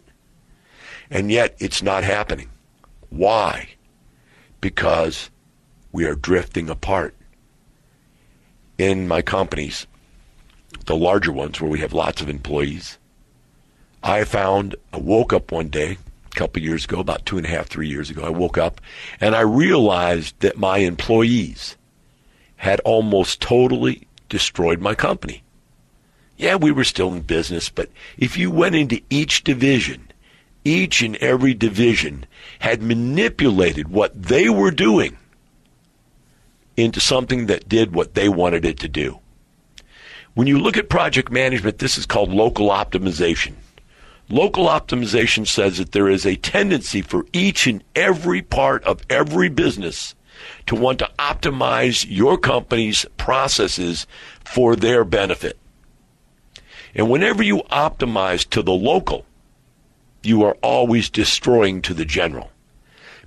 And 1.10 1.32
yet 1.32 1.56
it's 1.60 1.82
not 1.82 2.04
happening. 2.04 2.50
Why? 3.10 3.70
Because 4.62 5.30
we 5.92 6.06
are 6.06 6.16
drifting 6.16 6.70
apart. 6.70 7.16
In 8.78 9.08
my 9.08 9.22
companies, 9.22 9.86
the 10.86 10.96
larger 10.96 11.32
ones 11.32 11.62
where 11.62 11.70
we 11.70 11.80
have 11.82 11.94
lots 11.94 12.22
of 12.22 12.30
employees, 12.30 12.98
I 14.02 14.24
found, 14.24 14.76
I 14.92 14.98
woke 14.98 15.32
up 15.32 15.52
one 15.52 15.70
day, 15.70 15.98
a 16.26 16.36
couple 16.36 16.62
years 16.62 16.86
ago, 16.86 17.00
about 17.00 17.26
two 17.26 17.38
and 17.38 17.46
a 17.46 17.50
half, 17.50 17.68
three 17.68 17.88
years 17.88 18.10
ago, 18.10 18.24
I 18.24 18.30
woke 18.30 18.58
up 18.58 18.82
and 19.22 19.36
I 19.36 19.42
realized 19.42 20.40
that 20.40 20.58
my 20.58 20.80
employees 20.80 21.78
had 22.56 22.80
almost 22.82 23.42
totally 23.42 24.08
destroyed 24.28 24.82
my 24.82 24.96
company. 24.96 25.44
Yeah, 26.38 26.56
we 26.56 26.72
were 26.72 26.84
still 26.84 27.14
in 27.14 27.22
business, 27.22 27.70
but 27.70 27.90
if 28.18 28.38
you 28.38 28.50
went 28.50 28.74
into 28.74 29.02
each 29.10 29.44
division, 29.44 30.08
each 30.66 31.02
and 31.02 31.16
every 31.18 31.54
division 31.54 32.26
had 32.60 32.82
manipulated 32.82 33.90
what 33.90 34.20
they 34.20 34.50
were 34.50 34.72
doing 34.72 35.18
into 36.78 37.00
something 37.00 37.46
that 37.48 37.70
did 37.70 37.94
what 37.94 38.14
they 38.14 38.30
wanted 38.30 38.66
it 38.66 38.80
to 38.80 38.88
do. 38.88 39.20
When 40.34 40.48
you 40.48 40.58
look 40.58 40.78
at 40.78 40.90
project 40.90 41.32
management, 41.32 41.78
this 41.78 41.98
is 41.98 42.06
called 42.06 42.32
local 42.32 42.70
optimization. 42.70 43.54
Local 44.30 44.68
optimization 44.68 45.46
says 45.46 45.78
that 45.78 45.92
there 45.92 46.10
is 46.10 46.26
a 46.26 46.38
tendency 46.38 47.02
for 47.02 47.26
each 47.34 47.68
and 47.68 47.84
every 47.96 48.42
part 48.42 48.84
of 48.86 49.02
every 49.10 49.50
business 49.50 50.16
to 50.66 50.76
want 50.76 51.00
to 51.00 51.12
optimize 51.20 52.06
your 52.10 52.38
company's 52.38 53.06
processes 53.18 54.08
for 54.44 54.76
their 54.76 55.04
benefit. 55.04 55.58
And 56.96 57.10
whenever 57.10 57.44
you 57.44 57.64
optimize 57.72 58.48
to 58.50 58.62
the 58.62 58.74
local, 58.74 59.26
you 60.24 60.44
are 60.44 60.58
always 60.62 61.10
destroying 61.10 61.82
to 61.84 61.94
the 61.94 62.06
general. 62.06 62.52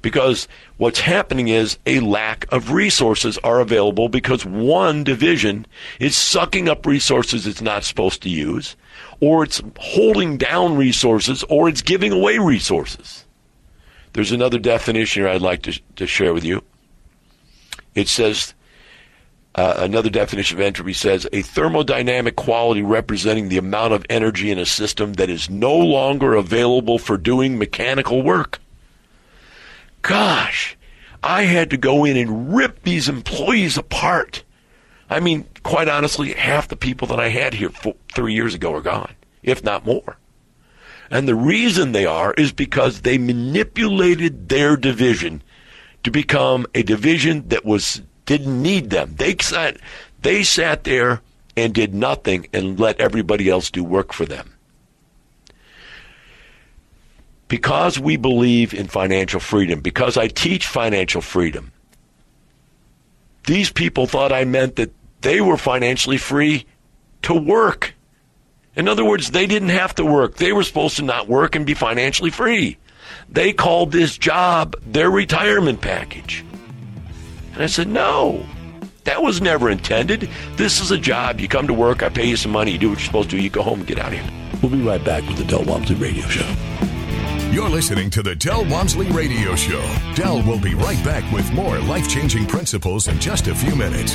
Because 0.03 0.47
what's 0.77 1.01
happening 1.01 1.49
is 1.49 1.79
a 1.87 2.01
lack 2.01 2.47
of 2.53 2.71
resources 2.71 3.39
are 3.39 3.61
available 3.61 4.09
because 4.09 4.45
one 4.45 5.05
division 5.05 5.67
is 5.99 6.17
sucking 6.17 6.69
up 6.69 6.87
resources 6.87 7.47
it's 7.47 7.63
not 7.63 7.83
supposed 7.83 8.23
to 8.23 8.29
use 8.29 8.77
or 9.21 9.45
it's 9.45 9.63
holding 9.79 10.37
down 10.37 10.77
resources, 10.77 11.43
or 11.45 11.69
it's 11.69 11.83
giving 11.83 12.13
away 12.13 12.39
resources. 12.39 13.25
There's 14.13 14.33
another 14.33 14.59
definition 14.59 15.23
here 15.23 15.29
I'd 15.29 15.43
like 15.43 15.63
to, 15.63 15.81
to 15.97 16.07
share 16.07 16.35
with 16.35 16.45
you. 16.45 16.63
It 17.95 18.09
says, 18.09 18.55
uh, 19.55 19.75
another 19.79 20.11
definition 20.11 20.59
of 20.59 20.61
entropy 20.63 20.93
says 20.93 21.25
a 21.27 21.43
thermodynamic 21.43 22.37
quality 22.37 22.83
representing 22.83 23.49
the 23.49 23.59
amount 23.59 23.95
of 23.95 24.05
energy 24.11 24.51
in 24.51 24.59
a 24.59 24.67
system 24.67 25.15
that 25.15 25.31
is 25.31 25.49
no 25.49 25.75
longer 25.75 26.35
available 26.35 26.99
for 26.99 27.17
doing 27.17 27.59
mechanical 27.59 28.23
work. 28.23 28.61
Gosh, 30.07 30.77
I 31.23 31.43
had 31.43 31.71
to 31.71 31.77
go 31.77 32.05
in 32.05 32.17
and 32.17 32.55
rip 32.55 32.83
these 32.83 33.09
employees 33.09 33.77
apart 33.77 34.45
I 35.09 35.21
mean, 35.21 35.47
quite 35.63 35.89
honestly, 35.89 36.33
half 36.33 36.69
the 36.69 36.77
people 36.77 37.07
that 37.09 37.21
I 37.21 37.29
had 37.29 37.55
here 37.55 37.71
four, 37.71 37.95
three 38.13 38.35
years 38.35 38.55
ago 38.55 38.75
are 38.75 38.81
gone, 38.81 39.15
if 39.43 39.63
not 39.63 39.87
more. 39.87 40.17
And 41.11 41.29
the 41.29 41.37
reason 41.37 41.93
they 41.93 42.07
are 42.07 42.35
is 42.35 42.53
because 42.53 43.03
they 43.03 43.17
manipulated 43.17 44.49
their 44.49 44.77
division 44.77 45.43
to 46.03 46.11
become 46.11 46.67
a 46.75 46.83
division 46.83 47.49
that 47.49 47.65
was 47.65 48.03
didn't 48.25 48.61
need 48.61 48.91
them. 48.91 49.15
They 49.17 49.37
sat 49.41 49.77
they 50.23 50.43
sat 50.43 50.83
there 50.83 51.23
and 51.57 51.73
did 51.73 51.95
nothing 51.95 52.49
and 52.53 52.81
let 52.81 53.01
everybody 53.01 53.49
else 53.49 53.71
do 53.71 53.85
work 53.85 54.13
for 54.13 54.27
them. 54.27 54.56
Because 57.49 57.99
we 57.99 58.17
believe 58.17 58.75
in 58.75 58.89
financial 58.89 59.41
freedom, 59.41 59.81
because 59.81 60.17
I 60.17 60.27
teach 60.29 60.67
financial 60.67 61.21
freedom, 61.21 61.73
these 63.47 63.71
people 63.71 64.07
thought 64.07 64.33
I 64.33 64.45
meant 64.45 64.77
that 64.77 64.93
they 65.21 65.41
were 65.41 65.57
financially 65.57 66.19
free 66.19 66.67
to 67.23 67.35
work. 67.35 67.95
In 68.75 68.89
other 68.89 69.05
words, 69.05 69.31
they 69.31 69.47
didn't 69.47 69.71
have 69.71 69.95
to 69.95 70.05
work. 70.05 70.37
They 70.37 70.53
were 70.53 70.65
supposed 70.65 70.97
to 70.97 71.03
not 71.03 71.29
work 71.29 71.55
and 71.55 71.65
be 71.65 71.75
financially 71.75 72.31
free. 72.31 72.77
They 73.29 73.53
called 73.53 73.93
this 73.93 74.19
job 74.19 74.77
their 74.85 75.11
retirement 75.11 75.81
package. 75.81 76.45
And 77.55 77.63
I 77.63 77.67
said, 77.67 77.89
no, 77.89 78.45
that 79.05 79.23
was 79.23 79.41
never 79.41 79.71
intended. 79.71 80.29
This 80.57 80.81
is 80.81 80.91
a 80.91 80.99
job. 80.99 81.41
You 81.41 81.49
come 81.49 81.69
to 81.69 81.73
work, 81.73 82.03
I 82.03 82.09
pay 82.09 82.27
you 82.27 82.37
some 82.37 82.53
money, 82.53 82.73
you 82.73 82.79
do 82.79 82.91
what 82.91 82.99
you're 82.99 83.07
supposed 83.07 83.31
to, 83.31 83.39
you 83.39 83.49
go 83.49 83.63
home 83.63 83.79
and 83.79 83.89
get 83.89 83.99
out 83.99 84.13
of 84.13 84.19
here. 84.19 84.31
We'll 84.63 84.73
be 84.73 84.83
right 84.83 85.03
back 85.03 85.27
with 85.29 85.39
the 85.39 85.45
Del 85.45 85.65
Walmsley 85.65 85.97
Radio 85.97 86.27
Show. 86.29 86.76
You're 87.57 87.71
listening 87.71 88.11
to 88.11 88.23
the 88.23 88.37
Del 88.37 88.69
Walmsley 88.69 89.11
Radio 89.13 89.57
Show. 89.57 89.81
Del 90.15 90.43
will 90.43 90.61
be 90.61 90.75
right 90.75 91.03
back 91.03 91.25
with 91.33 91.51
more 91.55 91.79
life 91.79 92.07
changing 92.07 92.45
principles 92.45 93.09
in 93.09 93.19
just 93.19 93.47
a 93.47 93.55
few 93.55 93.75
minutes. 93.75 94.15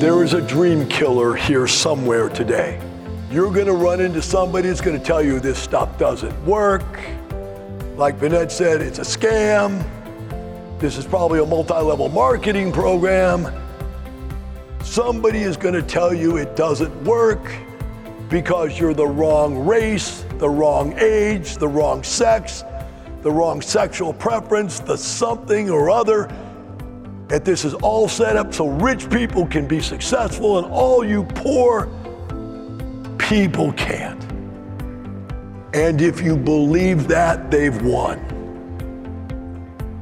There 0.00 0.24
is 0.24 0.32
a 0.32 0.40
dream 0.40 0.88
killer 0.88 1.34
here 1.34 1.66
somewhere 1.66 2.30
today. 2.30 2.80
You're 3.30 3.52
going 3.52 3.66
to 3.66 3.74
run 3.74 4.00
into 4.00 4.22
somebody 4.22 4.68
that's 4.68 4.80
going 4.80 4.98
to 4.98 5.04
tell 5.04 5.22
you 5.22 5.38
this 5.38 5.58
stuff 5.58 5.98
doesn't 5.98 6.42
work. 6.46 6.86
Like 7.98 8.18
Vanette 8.18 8.50
said, 8.50 8.80
it's 8.80 8.98
a 8.98 9.02
scam. 9.02 9.84
This 10.78 10.96
is 10.96 11.04
probably 11.04 11.40
a 11.40 11.44
multi 11.44 11.74
level 11.74 12.08
marketing 12.08 12.72
program. 12.72 13.52
Somebody 14.82 15.40
is 15.40 15.58
going 15.58 15.74
to 15.74 15.82
tell 15.82 16.14
you 16.14 16.38
it 16.38 16.56
doesn't 16.56 17.04
work 17.04 17.52
because 18.28 18.78
you're 18.78 18.94
the 18.94 19.06
wrong 19.06 19.66
race, 19.66 20.24
the 20.38 20.48
wrong 20.48 20.98
age, 20.98 21.56
the 21.56 21.68
wrong 21.68 22.02
sex, 22.02 22.64
the 23.22 23.30
wrong 23.30 23.60
sexual 23.60 24.12
preference, 24.12 24.80
the 24.80 24.96
something 24.96 25.70
or 25.70 25.90
other. 25.90 26.24
And 27.30 27.44
this 27.44 27.64
is 27.64 27.74
all 27.74 28.08
set 28.08 28.36
up 28.36 28.54
so 28.54 28.68
rich 28.68 29.10
people 29.10 29.46
can 29.46 29.66
be 29.66 29.80
successful 29.80 30.58
and 30.58 30.66
all 30.66 31.04
you 31.04 31.24
poor 31.24 31.88
people 33.18 33.72
can't. 33.72 34.22
And 35.74 36.00
if 36.00 36.22
you 36.22 36.36
believe 36.36 37.08
that, 37.08 37.50
they've 37.50 37.82
won. 37.82 38.22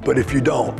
But 0.04 0.19
if 0.19 0.33
you 0.33 0.40
don't, 0.40 0.78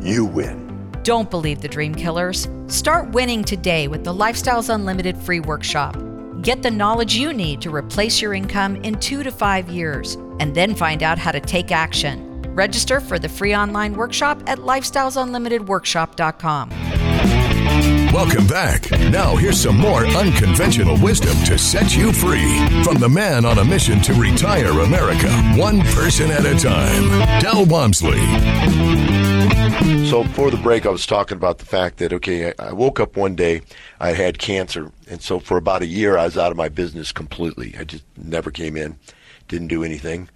you 0.00 0.24
win. 0.24 0.90
Don't 1.04 1.30
believe 1.30 1.62
the 1.62 1.68
dream 1.68 1.94
killers. 1.94 2.48
Start 2.70 3.10
winning 3.10 3.42
today 3.42 3.88
with 3.88 4.04
the 4.04 4.14
Lifestyles 4.14 4.72
Unlimited 4.72 5.18
free 5.18 5.40
workshop. 5.40 5.96
Get 6.40 6.62
the 6.62 6.70
knowledge 6.70 7.16
you 7.16 7.32
need 7.32 7.60
to 7.62 7.74
replace 7.74 8.22
your 8.22 8.32
income 8.32 8.76
in 8.76 8.94
two 9.00 9.24
to 9.24 9.32
five 9.32 9.68
years, 9.68 10.14
and 10.38 10.54
then 10.54 10.76
find 10.76 11.02
out 11.02 11.18
how 11.18 11.32
to 11.32 11.40
take 11.40 11.72
action. 11.72 12.40
Register 12.54 13.00
for 13.00 13.18
the 13.18 13.28
free 13.28 13.56
online 13.56 13.94
workshop 13.94 14.40
at 14.46 14.58
lifestylesunlimitedworkshop.com. 14.58 16.70
Welcome 18.12 18.46
back. 18.46 18.88
Now, 19.10 19.34
here's 19.34 19.60
some 19.60 19.76
more 19.76 20.06
unconventional 20.06 20.96
wisdom 21.02 21.36
to 21.46 21.58
set 21.58 21.96
you 21.96 22.12
free 22.12 22.56
from 22.84 22.98
the 22.98 23.08
man 23.08 23.44
on 23.44 23.58
a 23.58 23.64
mission 23.64 24.00
to 24.02 24.14
retire 24.14 24.78
America, 24.78 25.28
one 25.56 25.80
person 25.86 26.30
at 26.30 26.46
a 26.46 26.56
time, 26.56 27.08
Del 27.40 27.66
Walmsley. 27.66 28.20
So, 30.08 30.24
before 30.24 30.50
the 30.50 30.60
break, 30.62 30.86
I 30.86 30.90
was 30.90 31.06
talking 31.06 31.36
about 31.36 31.58
the 31.58 31.64
fact 31.64 31.98
that, 31.98 32.12
okay, 32.12 32.52
I 32.58 32.72
woke 32.72 33.00
up 33.00 33.16
one 33.16 33.34
day, 33.34 33.62
I 33.98 34.12
had 34.12 34.38
cancer, 34.38 34.92
and 35.08 35.22
so 35.22 35.40
for 35.40 35.56
about 35.56 35.82
a 35.82 35.86
year, 35.86 36.18
I 36.18 36.24
was 36.24 36.36
out 36.36 36.50
of 36.50 36.56
my 36.56 36.68
business 36.68 37.12
completely. 37.12 37.74
I 37.78 37.84
just 37.84 38.04
never 38.16 38.50
came 38.50 38.76
in, 38.76 38.98
didn't 39.48 39.68
do 39.68 39.82
anything 39.84 40.28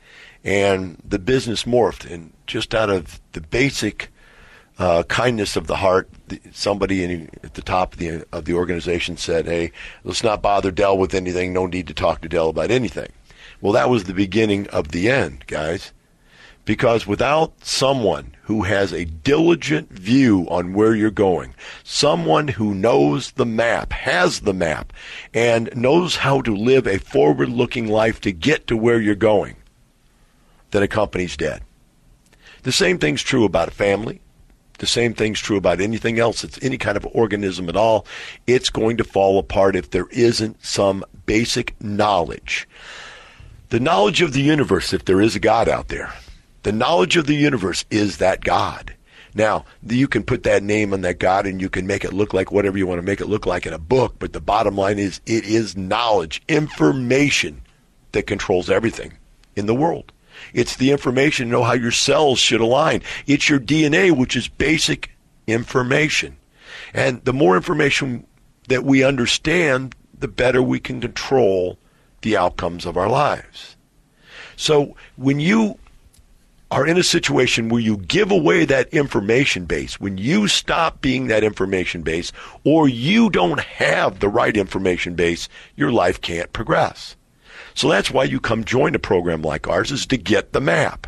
and 0.45 0.99
the 1.05 1.19
business 1.19 1.65
morphed. 1.65 2.09
And 2.09 2.33
just 2.47 2.75
out 2.75 2.91
of 2.91 3.21
the 3.33 3.41
basic 3.41 4.13
uh, 4.79 5.05
kindness 5.05 5.57
of 5.57 5.67
the 5.67 5.77
heart, 5.77 6.09
somebody 6.53 7.03
in, 7.03 7.31
at 7.43 7.55
the 7.55 7.63
top 7.63 7.95
of 7.95 7.99
the 7.99 8.25
of 8.33 8.45
the 8.45 8.55
organization 8.55 9.17
said, 9.17 9.47
"Hey, 9.47 9.73
let's 10.05 10.23
not 10.23 10.43
bother 10.43 10.71
Del 10.71 10.99
with 10.99 11.15
anything. 11.15 11.53
No 11.53 11.67
need 11.67 11.87
to 11.89 11.95
talk 11.95 12.21
to 12.21 12.29
Del 12.29 12.51
about 12.51 12.71
anything." 12.71 13.11
Well, 13.61 13.73
that 13.73 13.89
was 13.89 14.05
the 14.05 14.15
beginning 14.15 14.69
of 14.69 14.89
the 14.89 15.09
end, 15.09 15.47
guys. 15.47 15.93
Because 16.65 17.07
without 17.07 17.65
someone 17.65 18.35
who 18.45 18.63
has 18.63 18.93
a 18.93 19.05
diligent 19.05 19.91
view 19.91 20.47
on 20.49 20.73
where 20.73 20.95
you're 20.95 21.11
going, 21.11 21.55
someone 21.83 22.49
who 22.49 22.75
knows 22.75 23.33
the 23.33 23.47
map, 23.47 23.93
has 23.93 24.41
the 24.41 24.55
map, 24.55 24.93
and 25.35 25.75
knows 25.77 26.17
how 26.17 26.41
to 26.43 26.55
live 26.55 26.87
a 26.87 26.99
forward 26.99 27.51
looking 27.51 27.89
life 27.89 28.21
to 28.23 28.33
get 28.33 28.67
to 28.67 28.77
where 28.77 29.01
you're 29.01 29.15
going, 29.15 29.57
then 30.71 30.83
a 30.83 30.89
company's 30.89 31.37
dead. 31.37 31.63
The 32.63 32.73
same 32.73 32.99
thing's 32.99 33.23
true 33.23 33.45
about 33.45 33.69
a 33.69 33.73
family. 33.73 34.21
The 34.79 34.87
same 34.87 35.15
thing's 35.15 35.41
true 35.41 35.57
about 35.57 35.81
anything 35.81 36.19
else. 36.19 36.43
It's 36.43 36.59
any 36.63 36.79
kind 36.79 36.97
of 36.97 37.07
organism 37.13 37.69
at 37.69 37.77
all. 37.77 38.07
It's 38.47 38.71
going 38.71 38.97
to 38.97 39.05
fall 39.05 39.39
apart 39.39 39.77
if 39.77 39.91
there 39.91 40.09
isn't 40.11 40.65
some 40.65 41.05
basic 41.27 41.81
knowledge. 41.81 42.67
The 43.69 43.81
knowledge 43.81 44.21
of 44.21 44.33
the 44.33 44.43
universe, 44.43 44.93
if 44.93 45.05
there 45.05 45.21
is 45.21 45.37
a 45.37 45.41
God 45.41 45.69
out 45.69 45.89
there, 45.89 46.13
the 46.65 46.73
knowledge 46.73 47.17
of 47.17 47.27
the 47.27 47.37
universe 47.37 47.85
is 47.91 48.17
that 48.19 48.43
God. 48.43 48.95
Now, 49.35 49.65
you 49.87 50.09
can 50.09 50.23
put 50.23 50.45
that 50.45 50.63
name 50.63 50.93
on 50.93 51.03
that 51.03 51.19
God 51.19 51.47
and 51.47 51.61
you 51.61 51.69
can 51.69 51.87
make 51.87 52.05
it 52.05 52.13
look 52.13 52.33
like 52.33 52.53
whatever 52.53 52.79
you 52.79 52.87
want 52.87 52.99
to 52.99 53.07
make 53.07 53.21
it 53.21 53.27
look 53.27 53.47
like 53.47 53.67
in 53.67 53.73
a 53.73 53.79
book, 53.79 54.17
but 54.19 54.33
the 54.33 54.41
bottom 54.41 54.77
line 54.77 54.99
is 54.99 55.21
it 55.27 55.45
is 55.45 55.77
knowledge, 55.77 56.41
information 56.49 57.63
that 58.13 58.27
controls 58.27 58.71
everything 58.71 59.13
in 59.57 59.67
the 59.67 59.75
world. 59.75 60.13
It's 60.53 60.77
the 60.77 60.91
information 60.91 61.47
to 61.47 61.53
know 61.53 61.63
how 61.65 61.75
your 61.75 61.91
cells 61.91 62.39
should 62.39 62.61
align. 62.61 63.03
It's 63.27 63.49
your 63.49 63.61
DNA, 63.61 64.17
which 64.17 64.37
is 64.37 64.49
basic 64.49 65.11
information. 65.47 66.37
And 66.93 67.25
the 67.25 67.33
more 67.33 67.57
information 67.57 68.27
that 68.69 68.85
we 68.85 69.05
understand, 69.05 69.95
the 70.19 70.29
better 70.29 70.63
we 70.63 70.81
can 70.81 71.01
control 71.01 71.79
the 72.23 72.37
outcomes 72.37 72.87
of 72.87 72.97
our 72.97 73.09
lives. 73.09 73.77
So 74.57 74.97
when 75.17 75.41
you 75.41 75.79
are 76.75 76.85
in 76.85 76.99
a 76.99 77.05
situation 77.05 77.69
where 77.69 77.81
you 77.81 77.97
give 77.99 78.33
away 78.33 78.65
that 78.65 78.93
information 78.93 79.65
base, 79.65 80.01
when 80.01 80.19
you 80.19 80.49
stop 80.49 81.01
being 81.01 81.29
that 81.29 81.45
information 81.45 82.03
base, 82.03 82.33
or 82.65 82.89
you 82.89 83.31
don't 83.31 83.61
have 83.61 84.19
the 84.19 84.29
right 84.29 84.57
information 84.57 85.15
base, 85.15 85.49
your 85.77 85.93
life 85.93 86.21
can't 86.21 86.53
progress. 86.53 87.15
So 87.75 87.89
that's 87.89 88.11
why 88.11 88.25
you 88.25 88.41
come 88.41 88.65
join 88.65 88.97
a 88.97 88.99
program 88.99 89.41
like 89.41 89.69
ours 89.69 89.93
is 89.93 90.05
to 90.07 90.17
get 90.17 90.53
the 90.53 90.61
map, 90.61 91.07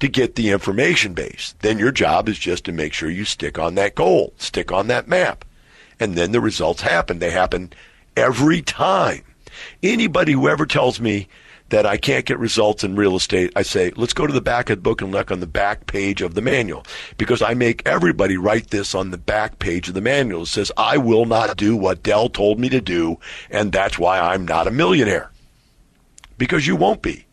to 0.00 0.08
get 0.08 0.34
the 0.34 0.48
information 0.48 1.12
base. 1.12 1.54
Then 1.60 1.78
your 1.78 1.92
job 1.92 2.26
is 2.26 2.38
just 2.38 2.64
to 2.64 2.72
make 2.72 2.94
sure 2.94 3.10
you 3.10 3.26
stick 3.26 3.58
on 3.58 3.74
that 3.74 3.94
goal, 3.94 4.32
stick 4.38 4.72
on 4.72 4.86
that 4.86 5.08
map. 5.08 5.44
And 6.00 6.14
then 6.14 6.32
the 6.32 6.40
results 6.40 6.80
happen. 6.80 7.18
They 7.18 7.32
happen 7.32 7.74
every 8.16 8.62
time. 8.62 9.24
Anybody 9.82 10.32
who 10.32 10.48
ever 10.48 10.64
tells 10.64 11.02
me 11.02 11.28
that 11.72 11.86
I 11.86 11.96
can't 11.96 12.26
get 12.26 12.38
results 12.38 12.84
in 12.84 12.96
real 12.96 13.16
estate, 13.16 13.50
I 13.56 13.62
say, 13.62 13.92
let's 13.96 14.12
go 14.12 14.26
to 14.26 14.32
the 14.32 14.42
back 14.42 14.68
of 14.68 14.76
the 14.76 14.82
book 14.82 15.00
and 15.00 15.10
look 15.10 15.30
on 15.30 15.40
the 15.40 15.46
back 15.46 15.86
page 15.86 16.20
of 16.20 16.34
the 16.34 16.42
manual. 16.42 16.84
Because 17.16 17.40
I 17.40 17.54
make 17.54 17.82
everybody 17.86 18.36
write 18.36 18.68
this 18.68 18.94
on 18.94 19.10
the 19.10 19.16
back 19.16 19.58
page 19.58 19.88
of 19.88 19.94
the 19.94 20.02
manual. 20.02 20.42
It 20.42 20.46
says, 20.46 20.70
I 20.76 20.98
will 20.98 21.24
not 21.24 21.56
do 21.56 21.74
what 21.74 22.02
Del 22.02 22.28
told 22.28 22.60
me 22.60 22.68
to 22.68 22.82
do, 22.82 23.16
and 23.50 23.72
that's 23.72 23.98
why 23.98 24.20
I'm 24.20 24.46
not 24.46 24.68
a 24.68 24.70
millionaire 24.70 25.30
because 26.36 26.66
you 26.66 26.76
won't 26.76 27.00
be 27.00 27.24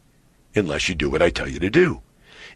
unless 0.56 0.88
you 0.88 0.96
do 0.96 1.10
what 1.10 1.22
I 1.22 1.30
tell 1.30 1.50
you 1.50 1.60
to 1.60 1.70
do. 1.70 2.02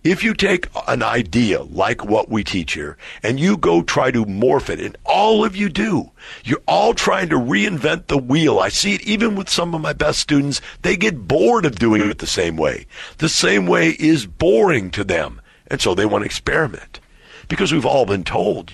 If 0.03 0.21
you 0.21 0.33
take 0.33 0.67
an 0.85 1.01
idea 1.01 1.61
like 1.61 2.03
what 2.03 2.27
we 2.27 2.43
teach 2.43 2.73
here 2.73 2.97
and 3.21 3.39
you 3.39 3.55
go 3.55 3.81
try 3.81 4.11
to 4.11 4.25
morph 4.25 4.69
it, 4.69 4.81
and 4.81 4.97
all 5.05 5.45
of 5.45 5.55
you 5.55 5.69
do, 5.69 6.11
you're 6.43 6.61
all 6.67 6.93
trying 6.93 7.29
to 7.29 7.37
reinvent 7.37 8.07
the 8.07 8.17
wheel. 8.17 8.59
I 8.59 8.67
see 8.67 8.95
it 8.95 9.01
even 9.03 9.35
with 9.35 9.49
some 9.49 9.73
of 9.73 9.79
my 9.79 9.93
best 9.93 10.19
students. 10.19 10.59
They 10.81 10.97
get 10.97 11.25
bored 11.25 11.65
of 11.65 11.79
doing 11.79 12.01
it 12.01 12.17
the 12.17 12.27
same 12.27 12.57
way. 12.57 12.85
The 13.19 13.29
same 13.29 13.65
way 13.65 13.91
is 13.91 14.25
boring 14.25 14.91
to 14.91 15.05
them. 15.05 15.39
And 15.67 15.79
so 15.79 15.95
they 15.95 16.05
want 16.05 16.23
to 16.23 16.25
experiment. 16.25 16.99
Because 17.47 17.71
we've 17.71 17.85
all 17.85 18.05
been 18.05 18.25
told 18.25 18.73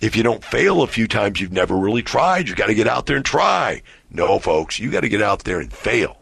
if 0.00 0.16
you 0.16 0.22
don't 0.22 0.42
fail 0.42 0.80
a 0.80 0.86
few 0.86 1.06
times, 1.06 1.42
you've 1.42 1.52
never 1.52 1.76
really 1.76 2.02
tried. 2.02 2.48
You've 2.48 2.56
got 2.56 2.68
to 2.68 2.74
get 2.74 2.88
out 2.88 3.04
there 3.04 3.16
and 3.16 3.24
try. 3.24 3.82
No, 4.10 4.38
folks, 4.38 4.78
you 4.78 4.90
got 4.90 5.00
to 5.00 5.10
get 5.10 5.20
out 5.20 5.44
there 5.44 5.60
and 5.60 5.70
fail 5.70 6.19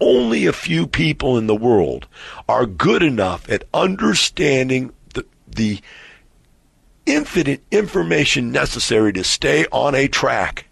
only 0.00 0.46
a 0.46 0.52
few 0.52 0.86
people 0.86 1.36
in 1.36 1.46
the 1.46 1.54
world 1.54 2.06
are 2.48 2.66
good 2.66 3.02
enough 3.02 3.48
at 3.50 3.64
understanding 3.74 4.92
the, 5.14 5.24
the 5.46 5.80
infinite 7.06 7.62
information 7.70 8.50
necessary 8.52 9.12
to 9.12 9.24
stay 9.24 9.66
on 9.72 9.94
a 9.94 10.08
track 10.08 10.66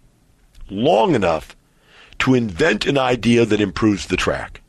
long 0.69 1.15
enough 1.15 1.55
to 2.19 2.33
invent 2.33 2.85
an 2.85 2.97
idea 2.97 3.45
that 3.45 3.61
improves 3.61 4.07
the 4.07 4.17
track. 4.17 4.61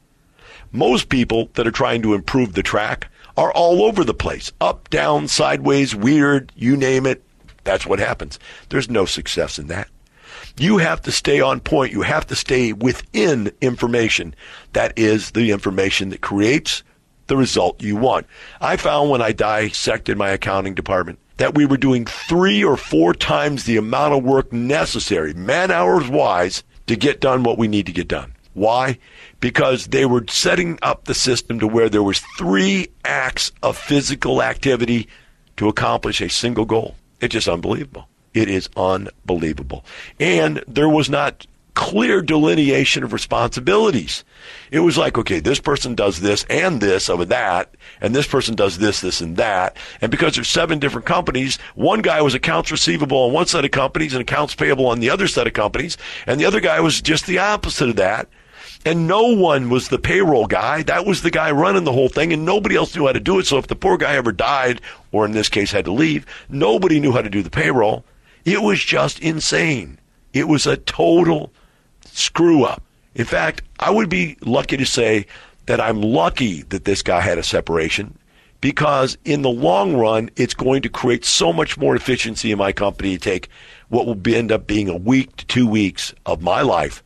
Most 0.73 1.09
people 1.09 1.51
that 1.55 1.67
are 1.67 1.73
trying 1.73 2.03
to 2.03 2.15
improve 2.15 2.55
the 2.55 2.63
track 2.63 3.09
are 3.37 3.53
all 3.53 3.83
over 3.83 4.05
the 4.05 4.15
place 4.15 4.53
up, 4.61 4.89
down, 4.91 5.27
sideways, 5.27 5.95
weird, 5.95 6.53
you 6.55 6.77
name 6.77 7.07
it. 7.07 7.23
That's 7.65 7.87
what 7.87 7.99
happens. 7.99 8.39
There's 8.69 8.91
no 8.91 9.05
success 9.05 9.59
in 9.59 9.67
that. 9.69 9.89
You 10.59 10.79
have 10.79 11.01
to 11.03 11.13
stay 11.13 11.41
on 11.41 11.61
point. 11.61 11.93
You 11.93 12.03
have 12.03 12.27
to 12.29 12.37
stay 12.37 12.73
within 12.73 13.53
information. 13.61 14.35
That 14.73 14.99
is 14.99 15.31
the 15.31 15.51
information 15.51 16.11
that 16.11 16.21
creates 16.21 16.83
the 17.27 17.37
result 17.37 17.83
you 17.83 17.97
want. 17.97 18.27
I 18.61 18.77
found 18.77 19.09
when 19.09 19.23
I 19.23 19.33
dissected 19.33 20.19
my 20.19 20.31
accounting 20.31 20.75
department 20.75 21.19
that 21.37 21.55
we 21.55 21.65
were 21.65 21.79
doing 21.79 22.05
three 22.05 22.63
or 22.63 22.77
four 22.77 23.15
times 23.15 23.65
the 23.65 23.79
amount 23.79 24.13
of 24.13 24.23
work 24.23 24.53
necessary, 24.53 25.33
man 25.33 25.71
hours 25.71 26.07
wise, 26.09 26.63
to 26.87 26.97
get 26.97 27.21
done 27.21 27.43
what 27.43 27.57
we 27.57 27.67
need 27.67 27.87
to 27.87 27.93
get 27.93 28.09
done. 28.09 28.35
Why? 28.53 28.99
Because 29.39 29.87
they 29.87 30.05
were 30.05 30.27
setting 30.29 30.79
up 30.83 31.05
the 31.05 31.15
system 31.15 31.59
to 31.61 31.67
where 31.67 31.89
there 31.89 32.03
was 32.03 32.19
three 32.37 32.89
acts 33.07 33.53
of 33.63 33.79
physical 33.79 34.43
activity 34.43 35.09
to 35.57 35.69
accomplish 35.69 36.21
a 36.21 36.29
single 36.29 36.67
goal. 36.67 36.95
It's 37.23 37.33
just 37.33 37.49
unbelievable. 37.49 38.10
It 38.35 38.49
is 38.49 38.69
unbelievable. 38.77 39.85
And 40.19 40.63
there 40.69 40.89
was 40.89 41.11
not 41.11 41.47
clear 41.75 42.21
delineation 42.21 43.03
of 43.03 43.13
responsibilities. 43.13 44.25
It 44.71 44.81
was 44.81 44.99
like, 44.99 45.17
okay, 45.17 45.41
this 45.41 45.61
person 45.61 45.95
does 45.95 46.21
this 46.21 46.45
and 46.51 46.81
this 46.81 47.09
over 47.09 47.25
that, 47.27 47.75
and 48.01 48.15
this 48.15 48.27
person 48.27 48.55
does 48.55 48.79
this, 48.79 49.01
this, 49.01 49.21
and 49.21 49.37
that. 49.37 49.77
And 50.01 50.11
because 50.11 50.35
there's 50.35 50.49
seven 50.49 50.79
different 50.79 51.07
companies, 51.07 51.59
one 51.75 52.03
guy 52.03 52.23
was 52.23 52.35
accounts 52.35 52.71
receivable 52.71 53.19
on 53.19 53.33
one 53.33 53.47
set 53.47 53.65
of 53.65 53.71
companies 53.71 54.13
and 54.13 54.21
accounts 54.21 54.55
payable 54.55 54.87
on 54.87 55.01
the 55.01 55.11
other 55.11 55.29
set 55.29 55.47
of 55.47 55.53
companies, 55.53 55.97
and 56.27 56.41
the 56.41 56.45
other 56.45 56.61
guy 56.61 56.81
was 56.81 57.01
just 57.01 57.27
the 57.27 57.39
opposite 57.39 57.89
of 57.89 57.97
that. 57.97 58.29
And 58.85 59.07
no 59.07 59.35
one 59.35 59.69
was 59.69 59.89
the 59.89 59.99
payroll 59.99 60.47
guy. 60.47 60.83
That 60.83 61.05
was 61.05 61.21
the 61.21 61.31
guy 61.31 61.51
running 61.51 61.85
the 61.85 61.93
whole 61.93 62.09
thing, 62.09 62.33
and 62.33 62.47
nobody 62.47 62.77
else 62.77 62.97
knew 62.97 63.07
how 63.07 63.13
to 63.13 63.21
do 63.21 63.39
it. 63.39 63.47
So 63.47 63.59
if 63.59 63.67
the 63.67 63.77
poor 63.77 63.99
guy 63.99 64.15
ever 64.15 64.33
died, 64.33 64.81
or 65.13 65.27
in 65.27 65.33
this 65.33 65.51
case 65.51 65.71
had 65.71 65.85
to 65.85 65.93
leave, 65.93 66.25
nobody 66.49 66.99
knew 66.99 67.13
how 67.13 67.21
to 67.21 67.29
do 67.29 67.43
the 67.43 67.51
payroll. 67.51 68.05
It 68.45 68.63
was 68.63 68.83
just 68.83 69.21
insane. 69.21 69.99
It 70.33 70.49
was 70.49 70.67
a 70.67 70.77
total 70.77 71.53
screw 72.07 72.65
up. 72.65 72.83
In 73.15 73.25
fact, 73.25 73.63
I 73.79 73.91
would 73.91 74.09
be 74.09 74.37
lucky 74.43 74.77
to 74.77 74.87
say 74.87 75.27
that 75.67 75.81
I'm 75.81 76.01
lucky 76.01 76.63
that 76.63 76.85
this 76.85 77.03
guy 77.03 77.21
had 77.21 77.39
a 77.39 77.43
separation 77.43 78.17
because 78.61 79.17
in 79.25 79.43
the 79.43 79.51
long 79.51 79.97
run, 79.97 80.31
it's 80.37 80.55
going 80.55 80.83
to 80.83 80.89
create 80.89 81.25
so 81.25 81.53
much 81.53 81.79
more 81.79 81.97
efficiency 81.97 82.53
in 82.53 82.59
my 82.59 82.73
company 82.73 83.17
to 83.17 83.21
take 83.21 83.49
what 83.89 84.07
will 84.07 84.15
be, 84.15 84.37
end 84.37 84.53
up 84.53 84.67
being 84.67 84.89
a 84.89 84.97
week 84.97 85.35
to 85.37 85.47
two 85.47 85.67
weeks 85.67 86.15
of 86.27 86.43
my 86.43 86.63
life 86.63 87.03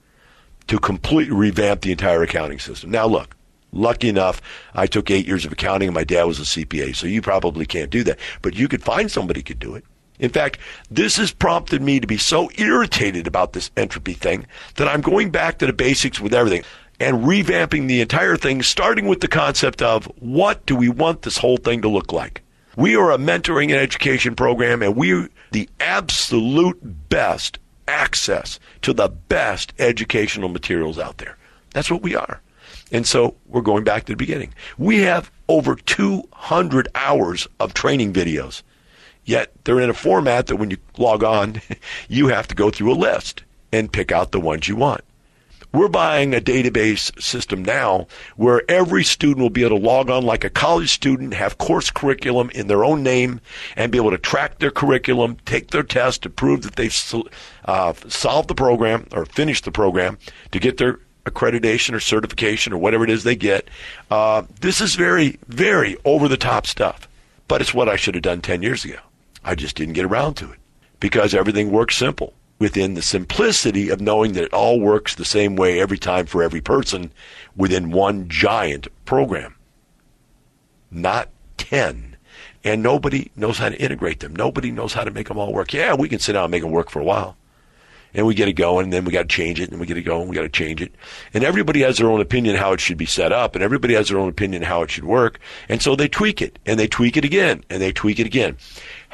to 0.66 0.78
completely 0.78 1.34
revamp 1.34 1.82
the 1.82 1.92
entire 1.92 2.22
accounting 2.22 2.58
system. 2.58 2.90
Now, 2.90 3.06
look, 3.06 3.36
lucky 3.72 4.08
enough, 4.08 4.40
I 4.74 4.86
took 4.86 5.10
eight 5.10 5.26
years 5.26 5.44
of 5.44 5.52
accounting 5.52 5.88
and 5.88 5.94
my 5.94 6.04
dad 6.04 6.24
was 6.24 6.40
a 6.40 6.42
CPA, 6.42 6.96
so 6.96 7.06
you 7.06 7.22
probably 7.22 7.66
can't 7.66 7.90
do 7.90 8.02
that. 8.04 8.18
But 8.42 8.54
you 8.54 8.68
could 8.68 8.82
find 8.82 9.10
somebody 9.10 9.42
could 9.42 9.58
do 9.58 9.74
it. 9.74 9.84
In 10.18 10.30
fact, 10.30 10.58
this 10.90 11.16
has 11.16 11.32
prompted 11.32 11.82
me 11.82 11.98
to 12.00 12.06
be 12.06 12.18
so 12.18 12.50
irritated 12.56 13.26
about 13.26 13.52
this 13.52 13.70
entropy 13.76 14.12
thing 14.12 14.46
that 14.76 14.88
I'm 14.88 15.00
going 15.00 15.30
back 15.30 15.58
to 15.58 15.66
the 15.66 15.72
basics 15.72 16.20
with 16.20 16.32
everything 16.32 16.62
and 17.00 17.24
revamping 17.24 17.88
the 17.88 18.00
entire 18.00 18.36
thing, 18.36 18.62
starting 18.62 19.06
with 19.06 19.20
the 19.20 19.28
concept 19.28 19.82
of 19.82 20.06
what 20.20 20.64
do 20.66 20.76
we 20.76 20.88
want 20.88 21.22
this 21.22 21.38
whole 21.38 21.56
thing 21.56 21.82
to 21.82 21.88
look 21.88 22.12
like? 22.12 22.42
We 22.76 22.96
are 22.96 23.12
a 23.12 23.18
mentoring 23.18 23.70
and 23.70 23.80
education 23.80 24.34
program, 24.34 24.82
and 24.82 24.96
we're 24.96 25.28
the 25.52 25.68
absolute 25.80 26.78
best 27.08 27.58
access 27.86 28.58
to 28.82 28.92
the 28.92 29.08
best 29.08 29.72
educational 29.78 30.48
materials 30.48 30.98
out 30.98 31.18
there. 31.18 31.36
That's 31.72 31.90
what 31.90 32.02
we 32.02 32.16
are. 32.16 32.40
And 32.92 33.06
so 33.06 33.36
we're 33.46 33.62
going 33.62 33.84
back 33.84 34.04
to 34.04 34.12
the 34.12 34.16
beginning. 34.16 34.54
We 34.78 34.98
have 34.98 35.30
over 35.48 35.74
200 35.74 36.88
hours 36.94 37.48
of 37.60 37.74
training 37.74 38.12
videos. 38.12 38.62
Yet 39.24 39.52
they're 39.64 39.80
in 39.80 39.90
a 39.90 39.94
format 39.94 40.46
that 40.46 40.56
when 40.56 40.70
you 40.70 40.76
log 40.98 41.24
on, 41.24 41.60
you 42.08 42.28
have 42.28 42.48
to 42.48 42.54
go 42.54 42.70
through 42.70 42.92
a 42.92 42.94
list 42.94 43.42
and 43.72 43.92
pick 43.92 44.12
out 44.12 44.32
the 44.32 44.40
ones 44.40 44.68
you 44.68 44.76
want. 44.76 45.02
We're 45.74 45.88
buying 45.88 46.34
a 46.34 46.40
database 46.40 47.20
system 47.20 47.64
now 47.64 48.06
where 48.36 48.62
every 48.70 49.02
student 49.02 49.40
will 49.40 49.50
be 49.50 49.64
able 49.64 49.80
to 49.80 49.84
log 49.84 50.08
on 50.08 50.22
like 50.22 50.44
a 50.44 50.50
college 50.50 50.92
student, 50.92 51.34
have 51.34 51.58
course 51.58 51.90
curriculum 51.90 52.48
in 52.50 52.68
their 52.68 52.84
own 52.84 53.02
name, 53.02 53.40
and 53.74 53.90
be 53.90 53.98
able 53.98 54.12
to 54.12 54.18
track 54.18 54.60
their 54.60 54.70
curriculum, 54.70 55.36
take 55.46 55.72
their 55.72 55.82
test 55.82 56.22
to 56.22 56.30
prove 56.30 56.62
that 56.62 56.76
they've 56.76 56.96
uh, 57.64 57.92
solved 58.06 58.46
the 58.46 58.54
program 58.54 59.08
or 59.12 59.26
finished 59.26 59.64
the 59.64 59.72
program 59.72 60.16
to 60.52 60.60
get 60.60 60.76
their 60.76 61.00
accreditation 61.24 61.92
or 61.92 61.98
certification 61.98 62.72
or 62.72 62.78
whatever 62.78 63.02
it 63.02 63.10
is 63.10 63.24
they 63.24 63.34
get. 63.34 63.66
Uh, 64.12 64.44
this 64.60 64.80
is 64.80 64.94
very, 64.94 65.40
very 65.48 65.96
over 66.04 66.28
the 66.28 66.36
top 66.36 66.68
stuff, 66.68 67.08
but 67.48 67.60
it's 67.60 67.74
what 67.74 67.88
I 67.88 67.96
should 67.96 68.14
have 68.14 68.22
done 68.22 68.42
10 68.42 68.62
years 68.62 68.84
ago. 68.84 68.98
I 69.44 69.54
just 69.54 69.76
didn't 69.76 69.94
get 69.94 70.06
around 70.06 70.34
to 70.34 70.50
it 70.50 70.58
because 71.00 71.34
everything 71.34 71.70
works 71.70 71.96
simple 71.96 72.34
within 72.58 72.94
the 72.94 73.02
simplicity 73.02 73.90
of 73.90 74.00
knowing 74.00 74.32
that 74.32 74.44
it 74.44 74.54
all 74.54 74.80
works 74.80 75.14
the 75.14 75.24
same 75.24 75.56
way 75.56 75.80
every 75.80 75.98
time 75.98 76.26
for 76.26 76.42
every 76.42 76.60
person 76.60 77.12
within 77.56 77.90
one 77.90 78.28
giant 78.28 78.88
program. 79.04 79.54
Not 80.90 81.28
10, 81.58 82.16
and 82.62 82.82
nobody 82.82 83.30
knows 83.36 83.58
how 83.58 83.68
to 83.68 83.76
integrate 83.76 84.20
them. 84.20 84.34
Nobody 84.34 84.70
knows 84.70 84.92
how 84.92 85.04
to 85.04 85.10
make 85.10 85.28
them 85.28 85.38
all 85.38 85.52
work. 85.52 85.72
Yeah, 85.72 85.94
we 85.94 86.08
can 86.08 86.20
sit 86.20 86.32
down 86.32 86.44
and 86.44 86.50
make 86.50 86.62
them 86.62 86.70
work 86.70 86.90
for 86.90 87.00
a 87.00 87.04
while. 87.04 87.36
And 88.16 88.26
we 88.26 88.34
get 88.36 88.46
it 88.46 88.52
going, 88.52 88.84
and 88.84 88.92
then 88.92 89.04
we 89.04 89.10
got 89.10 89.22
to 89.22 89.28
change 89.28 89.60
it, 89.60 89.70
and 89.70 89.80
we 89.80 89.86
get 89.86 89.96
it 89.96 90.02
going, 90.02 90.28
we 90.28 90.36
got 90.36 90.42
to 90.42 90.48
change 90.48 90.80
it. 90.80 90.94
And 91.34 91.42
everybody 91.42 91.80
has 91.80 91.98
their 91.98 92.08
own 92.08 92.20
opinion 92.20 92.54
how 92.54 92.72
it 92.72 92.80
should 92.80 92.96
be 92.96 93.06
set 93.06 93.32
up, 93.32 93.56
and 93.56 93.64
everybody 93.64 93.94
has 93.94 94.08
their 94.08 94.18
own 94.18 94.28
opinion 94.28 94.62
how 94.62 94.82
it 94.82 94.90
should 94.92 95.04
work. 95.04 95.40
And 95.68 95.82
so 95.82 95.96
they 95.96 96.06
tweak 96.06 96.40
it, 96.40 96.60
and 96.64 96.78
they 96.78 96.86
tweak 96.86 97.16
it 97.16 97.24
again, 97.24 97.64
and 97.68 97.82
they 97.82 97.90
tweak 97.90 98.20
it 98.20 98.26
again. 98.26 98.56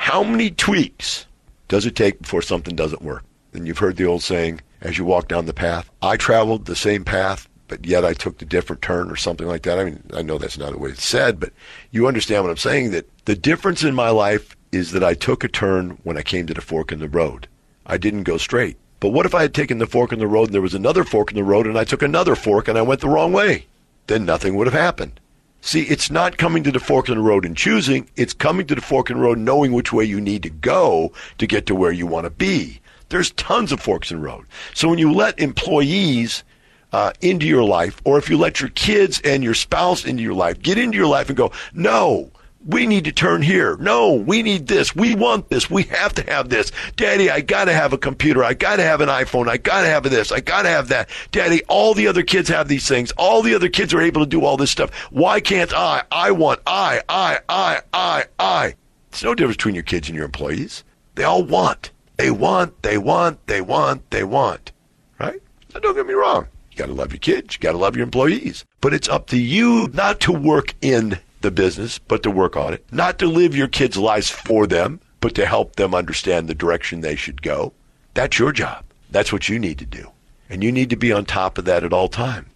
How 0.00 0.24
many 0.24 0.50
tweaks 0.50 1.26
does 1.68 1.84
it 1.84 1.94
take 1.94 2.22
before 2.22 2.40
something 2.40 2.74
doesn't 2.74 3.02
work? 3.02 3.22
And 3.52 3.66
you've 3.66 3.78
heard 3.78 3.96
the 3.96 4.06
old 4.06 4.22
saying, 4.22 4.62
as 4.80 4.96
you 4.96 5.04
walk 5.04 5.28
down 5.28 5.44
the 5.44 5.52
path. 5.52 5.90
I 6.00 6.16
traveled 6.16 6.64
the 6.64 6.74
same 6.74 7.04
path, 7.04 7.46
but 7.68 7.84
yet 7.84 8.02
I 8.02 8.14
took 8.14 8.38
the 8.38 8.46
different 8.46 8.80
turn 8.80 9.10
or 9.10 9.16
something 9.16 9.46
like 9.46 9.62
that. 9.64 9.78
I 9.78 9.84
mean, 9.84 10.02
I 10.14 10.22
know 10.22 10.38
that's 10.38 10.56
not 10.56 10.72
the 10.72 10.78
way 10.78 10.88
it's 10.88 11.04
said, 11.04 11.38
but 11.38 11.52
you 11.90 12.08
understand 12.08 12.42
what 12.42 12.50
I'm 12.50 12.56
saying 12.56 12.92
that 12.92 13.10
the 13.26 13.36
difference 13.36 13.84
in 13.84 13.94
my 13.94 14.08
life 14.08 14.56
is 14.72 14.92
that 14.92 15.04
I 15.04 15.12
took 15.12 15.44
a 15.44 15.48
turn 15.48 15.98
when 16.02 16.16
I 16.16 16.22
came 16.22 16.46
to 16.46 16.54
the 16.54 16.62
fork 16.62 16.90
in 16.90 16.98
the 16.98 17.08
road. 17.08 17.46
I 17.84 17.98
didn't 17.98 18.22
go 18.22 18.38
straight. 18.38 18.78
But 19.00 19.10
what 19.10 19.26
if 19.26 19.34
I 19.34 19.42
had 19.42 19.52
taken 19.52 19.78
the 19.78 19.86
fork 19.86 20.12
in 20.12 20.18
the 20.18 20.26
road 20.26 20.46
and 20.46 20.54
there 20.54 20.62
was 20.62 20.74
another 20.74 21.04
fork 21.04 21.30
in 21.30 21.36
the 21.36 21.44
road 21.44 21.66
and 21.66 21.78
I 21.78 21.84
took 21.84 22.00
another 22.00 22.34
fork 22.34 22.68
and 22.68 22.78
I 22.78 22.82
went 22.82 23.02
the 23.02 23.08
wrong 23.10 23.34
way? 23.34 23.66
Then 24.06 24.24
nothing 24.24 24.54
would 24.56 24.66
have 24.66 24.74
happened. 24.74 25.20
See, 25.62 25.83
it's 25.83 26.11
not 26.11 26.38
coming 26.38 26.62
to 26.64 26.73
the 26.73 26.81
fork 26.81 27.09
in 27.09 27.16
the 27.16 27.23
road 27.23 27.44
and 27.44 27.57
choosing, 27.57 28.09
it's 28.16 28.33
coming 28.33 28.66
to 28.66 28.75
the 28.75 28.81
fork 28.81 29.11
in 29.11 29.16
the 29.16 29.23
road 29.23 29.38
knowing 29.38 29.73
which 29.73 29.92
way 29.92 30.05
you 30.05 30.20
need 30.20 30.42
to 30.44 30.51
go 30.51 31.12
to 31.38 31.46
get 31.46 31.66
to 31.66 31.75
where 31.75 31.92
you 31.92 32.07
want 32.07 32.25
to 32.25 32.31
be. 32.31 32.81
There's 33.11 33.31
tons 33.33 33.73
of 33.73 33.81
forks 33.81 34.11
in 34.11 34.18
the 34.18 34.27
road. 34.27 34.46
So 34.75 34.88
when 34.88 34.99
you 34.99 35.12
let 35.12 35.38
employees 35.38 36.44
uh, 36.92 37.12
into 37.20 37.46
your 37.46 37.64
life, 37.64 38.01
or 38.05 38.18
if 38.18 38.31
you 38.31 38.38
let 38.38 38.61
your 38.61 38.70
kids 38.70 39.20
and 39.23 39.44
your 39.44 39.55
spouse 39.55 40.05
into 40.05 40.23
your 40.23 40.35
life, 40.35 40.61
get 40.61 40.79
into 40.79 40.96
your 40.96 41.07
life 41.07 41.29
and 41.29 41.37
go, 41.37 41.53
no, 41.75 42.31
we 42.66 42.87
need 42.87 43.05
to 43.05 43.12
turn 43.12 43.42
here. 43.42 43.77
No, 43.79 44.12
we 44.12 44.42
need 44.42 44.66
this. 44.66 44.94
We 44.94 45.14
want 45.14 45.49
this. 45.49 45.70
We 45.70 45.85
have 45.85 46.12
to 46.14 46.23
have 46.31 46.51
this. 46.51 46.73
Daddy, 46.96 47.31
I 47.31 47.40
got 47.40 47.64
to 47.64 47.73
have 47.73 47.92
a 47.92 47.99
computer. 47.99 48.44
I 48.44 48.55
got 48.55 48.77
to 48.77 48.83
have 48.83 49.01
an 49.01 49.09
iPhone. 49.09 49.49
I 49.49 49.57
got 49.57 49.83
to 49.83 49.88
have 49.88 50.03
this. 50.05 50.31
I 50.31 50.40
got 50.40 50.62
to 50.62 50.68
have 50.68 50.88
that. 50.88 51.09
Daddy, 51.33 51.62
all 51.68 51.94
the 51.94 52.07
other 52.07 52.23
kids 52.23 52.49
have 52.51 52.68
these 52.68 52.87
things. 52.87 53.12
All 53.12 53.42
the 53.42 53.55
other 53.55 53.68
kids 53.68 53.94
are 53.94 54.01
able 54.01 54.23
to 54.23 54.29
do 54.29 54.44
all 54.44 54.57
this 54.57 54.70
stuff. 54.70 54.94
Why 55.11 55.40
can't 55.40 55.73
I? 55.73 56.03
I 56.12 56.31
want 56.33 56.61
I, 56.66 57.01
I, 57.09 57.38
I, 57.49 57.81
I, 57.94 58.25
I. 58.38 58.75
There's 59.11 59.25
no 59.25 59.35
difference 59.35 59.57
between 59.57 59.75
your 59.75 59.85
kids 59.85 60.09
and 60.09 60.16
your 60.16 60.27
employees. 60.27 60.85
They 61.14 61.25
all 61.25 61.42
want. 61.42 61.90
They 62.18 62.31
want, 62.31 62.83
they 62.83 62.99
want, 62.99 63.46
they 63.46 63.62
want, 63.62 64.11
they 64.11 64.25
want. 64.25 64.73
Right? 65.18 65.40
Now, 65.73 65.81
don't 65.81 65.94
get 65.94 66.07
me 66.07 66.12
wrong. 66.12 66.46
You 66.70 66.77
got 66.77 66.87
to 66.87 66.92
love 66.92 67.12
your 67.12 67.18
kids. 67.18 67.55
You 67.55 67.61
got 67.61 67.73
to 67.73 67.79
love 67.79 67.96
your 67.96 68.05
employees. 68.05 68.66
But 68.83 68.92
it's 68.92 69.09
up 69.09 69.29
to 69.29 69.38
you 69.38 69.88
not 69.94 70.20
to 70.20 70.33
work 70.33 70.75
in 70.83 71.18
the 71.40 71.50
business, 71.50 71.98
but 71.98 72.22
to 72.22 72.31
work 72.31 72.57
on 72.57 72.74
it. 72.74 72.85
Not 72.92 73.18
to 73.18 73.26
live 73.26 73.57
your 73.57 73.68
kids' 73.68 73.96
lives 73.96 74.31
for 74.31 74.66
them, 74.66 75.00
but 75.20 75.35
to 75.35 75.46
help 75.46 75.76
them 75.76 75.94
understand 75.94 76.48
the 76.48 76.55
direction 76.55 77.00
they 77.00 77.16
should 77.16 77.42
go. 77.42 77.72
That's 78.14 78.38
your 78.38 78.53
job. 78.53 78.85
That's 79.11 79.33
what 79.33 79.48
you 79.48 79.59
need 79.59 79.79
to 79.79 79.87
do. 79.87 80.11
And 80.48 80.62
you 80.64 80.72
need 80.72 80.90
to 80.90 80.96
be 80.96 81.12
on 81.12 81.24
top 81.24 81.59
of 81.59 81.64
that 81.66 81.85
at 81.85 81.92
all 81.92 82.09
time. 82.09 82.50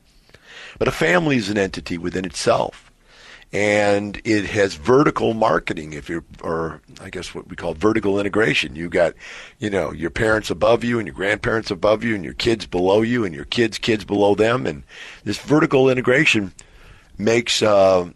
But 0.78 0.88
a 0.88 0.92
family 0.92 1.36
is 1.36 1.48
an 1.48 1.58
entity 1.58 1.98
within 1.98 2.24
itself 2.24 2.90
and 3.54 4.20
it 4.24 4.46
has 4.46 4.74
vertical 4.74 5.32
marketing 5.32 5.92
if 5.92 6.08
you're 6.08 6.24
or 6.42 6.80
i 7.00 7.08
guess 7.08 7.34
what 7.34 7.48
we 7.48 7.54
call 7.54 7.72
vertical 7.72 8.18
integration 8.18 8.74
you 8.74 8.88
got 8.88 9.14
you 9.60 9.70
know 9.70 9.92
your 9.92 10.10
parents 10.10 10.50
above 10.50 10.82
you 10.82 10.98
and 10.98 11.06
your 11.06 11.14
grandparents 11.14 11.70
above 11.70 12.02
you 12.02 12.16
and 12.16 12.24
your 12.24 12.34
kids 12.34 12.66
below 12.66 13.00
you 13.00 13.24
and 13.24 13.32
your 13.32 13.44
kids 13.44 13.78
kids 13.78 14.04
below 14.04 14.34
them 14.34 14.66
and 14.66 14.82
this 15.22 15.38
vertical 15.38 15.88
integration 15.88 16.52
makes 17.16 17.62
uh, 17.62 18.10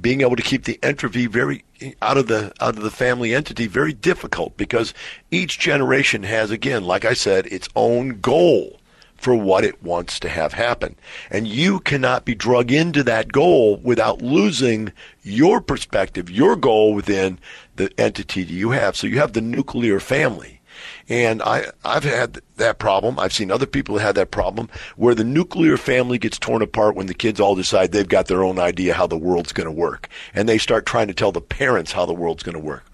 being 0.00 0.20
able 0.20 0.36
to 0.36 0.42
keep 0.42 0.64
the 0.64 0.78
entropy 0.82 1.26
very 1.26 1.64
out 2.02 2.16
of 2.16 2.26
the 2.26 2.52
out 2.60 2.76
of 2.76 2.82
the 2.82 2.90
family 2.90 3.34
entity 3.34 3.66
very 3.66 3.92
difficult 3.92 4.56
because 4.56 4.94
each 5.30 5.58
generation 5.58 6.22
has 6.22 6.50
again 6.50 6.84
like 6.84 7.04
i 7.04 7.14
said 7.14 7.46
its 7.46 7.68
own 7.76 8.20
goal 8.20 8.80
for 9.24 9.34
what 9.34 9.64
it 9.64 9.82
wants 9.82 10.20
to 10.20 10.28
have 10.28 10.52
happen. 10.52 10.94
And 11.30 11.48
you 11.48 11.80
cannot 11.80 12.26
be 12.26 12.34
drug 12.34 12.70
into 12.70 13.02
that 13.04 13.32
goal 13.32 13.78
without 13.78 14.20
losing 14.20 14.92
your 15.22 15.62
perspective, 15.62 16.28
your 16.28 16.56
goal 16.56 16.92
within 16.92 17.38
the 17.76 17.90
entity 17.98 18.42
you 18.42 18.72
have. 18.72 18.96
So 18.96 19.06
you 19.06 19.18
have 19.20 19.32
the 19.32 19.40
nuclear 19.40 19.98
family. 19.98 20.60
And 21.08 21.42
I, 21.42 21.66
I've 21.84 22.04
had 22.04 22.40
that 22.56 22.78
problem. 22.78 23.18
I've 23.18 23.32
seen 23.32 23.50
other 23.50 23.66
people 23.66 23.98
have 23.98 24.14
that 24.14 24.30
problem 24.30 24.68
where 24.96 25.14
the 25.14 25.24
nuclear 25.24 25.76
family 25.76 26.18
gets 26.18 26.38
torn 26.38 26.62
apart 26.62 26.96
when 26.96 27.06
the 27.06 27.14
kids 27.14 27.40
all 27.40 27.54
decide 27.54 27.92
they've 27.92 28.08
got 28.08 28.26
their 28.26 28.42
own 28.42 28.58
idea 28.58 28.94
how 28.94 29.06
the 29.06 29.18
world's 29.18 29.52
going 29.52 29.66
to 29.66 29.72
work. 29.72 30.08
And 30.34 30.48
they 30.48 30.58
start 30.58 30.86
trying 30.86 31.08
to 31.08 31.14
tell 31.14 31.32
the 31.32 31.40
parents 31.40 31.92
how 31.92 32.06
the 32.06 32.14
world's 32.14 32.42
going 32.42 32.54
to 32.54 32.60
work. 32.60 32.84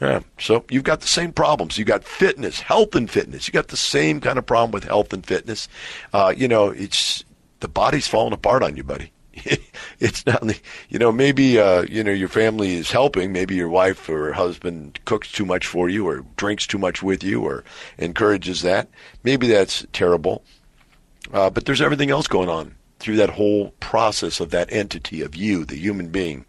Yeah. 0.00 0.20
So 0.38 0.64
you've 0.68 0.84
got 0.84 1.00
the 1.00 1.08
same 1.08 1.32
problems. 1.32 1.78
You've 1.78 1.88
got 1.88 2.04
fitness, 2.04 2.60
health, 2.60 2.94
and 2.94 3.08
fitness. 3.08 3.46
You 3.46 3.52
got 3.52 3.68
the 3.68 3.76
same 3.76 4.20
kind 4.20 4.38
of 4.38 4.46
problem 4.46 4.72
with 4.72 4.84
health 4.84 5.12
and 5.12 5.24
fitness. 5.24 5.68
Uh, 6.12 6.34
you 6.36 6.48
know, 6.48 6.70
it's 6.70 7.24
the 7.60 7.68
body's 7.68 8.08
falling 8.08 8.32
apart 8.32 8.62
on 8.62 8.76
you, 8.76 8.82
buddy. 8.82 9.12
It's 10.04 10.26
not, 10.26 10.42
the, 10.42 10.58
you 10.88 10.98
know, 10.98 11.10
maybe 11.10 11.58
uh, 11.58 11.82
you 11.82 12.04
know 12.04 12.12
your 12.12 12.28
family 12.28 12.74
is 12.74 12.90
helping. 12.90 13.32
Maybe 13.32 13.54
your 13.54 13.70
wife 13.70 14.08
or 14.08 14.32
husband 14.32 14.98
cooks 15.04 15.32
too 15.32 15.46
much 15.46 15.66
for 15.66 15.88
you, 15.88 16.06
or 16.06 16.24
drinks 16.36 16.66
too 16.66 16.78
much 16.78 17.02
with 17.02 17.24
you, 17.24 17.42
or 17.42 17.64
encourages 17.98 18.62
that. 18.62 18.88
Maybe 19.22 19.48
that's 19.48 19.86
terrible. 19.92 20.44
Uh, 21.32 21.50
but 21.50 21.64
there's 21.64 21.80
everything 21.80 22.10
else 22.10 22.26
going 22.28 22.48
on 22.48 22.74
through 22.98 23.16
that 23.16 23.30
whole 23.30 23.70
process 23.80 24.40
of 24.40 24.50
that 24.50 24.72
entity 24.72 25.20
of 25.20 25.34
you, 25.34 25.64
the 25.64 25.76
human 25.76 26.08
being. 26.08 26.44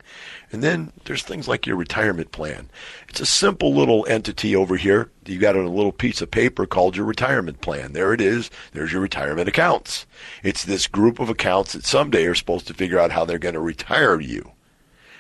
And 0.52 0.64
then 0.64 0.94
there's 1.04 1.24
things 1.24 1.48
like 1.48 1.66
your 1.66 1.76
retirement 1.76 2.32
plan. 2.32 2.70
It's 3.10 3.20
a 3.20 3.26
simple 3.26 3.74
little 3.74 4.06
entity 4.08 4.56
over 4.56 4.78
here. 4.78 5.12
You 5.26 5.40
got 5.40 5.56
a 5.56 5.68
little 5.68 5.92
piece 5.92 6.22
of 6.22 6.32
paper 6.32 6.66
called 6.66 6.96
your 6.96 7.06
retirement 7.06 7.62
plan. 7.62 7.94
There 7.94 8.14
it 8.14 8.22
is. 8.22 8.50
There's 8.72 8.92
your 8.92 9.02
retirement 9.02 9.50
accounts. 9.50 10.06
It's 10.44 10.64
this 10.64 10.88
group 10.88 11.20
of 11.20 11.30
accounts 11.30 11.74
that 11.74 11.86
someday 11.86 12.26
are 12.26 12.36
supposed 12.36 12.68
to 12.68 12.74
figure 12.74 13.00
out 13.00 13.12
how 13.12 13.26
they're 13.26 13.40
going 13.40 13.56
to 13.56 13.60
retire 13.60 14.22
you. 14.22 14.52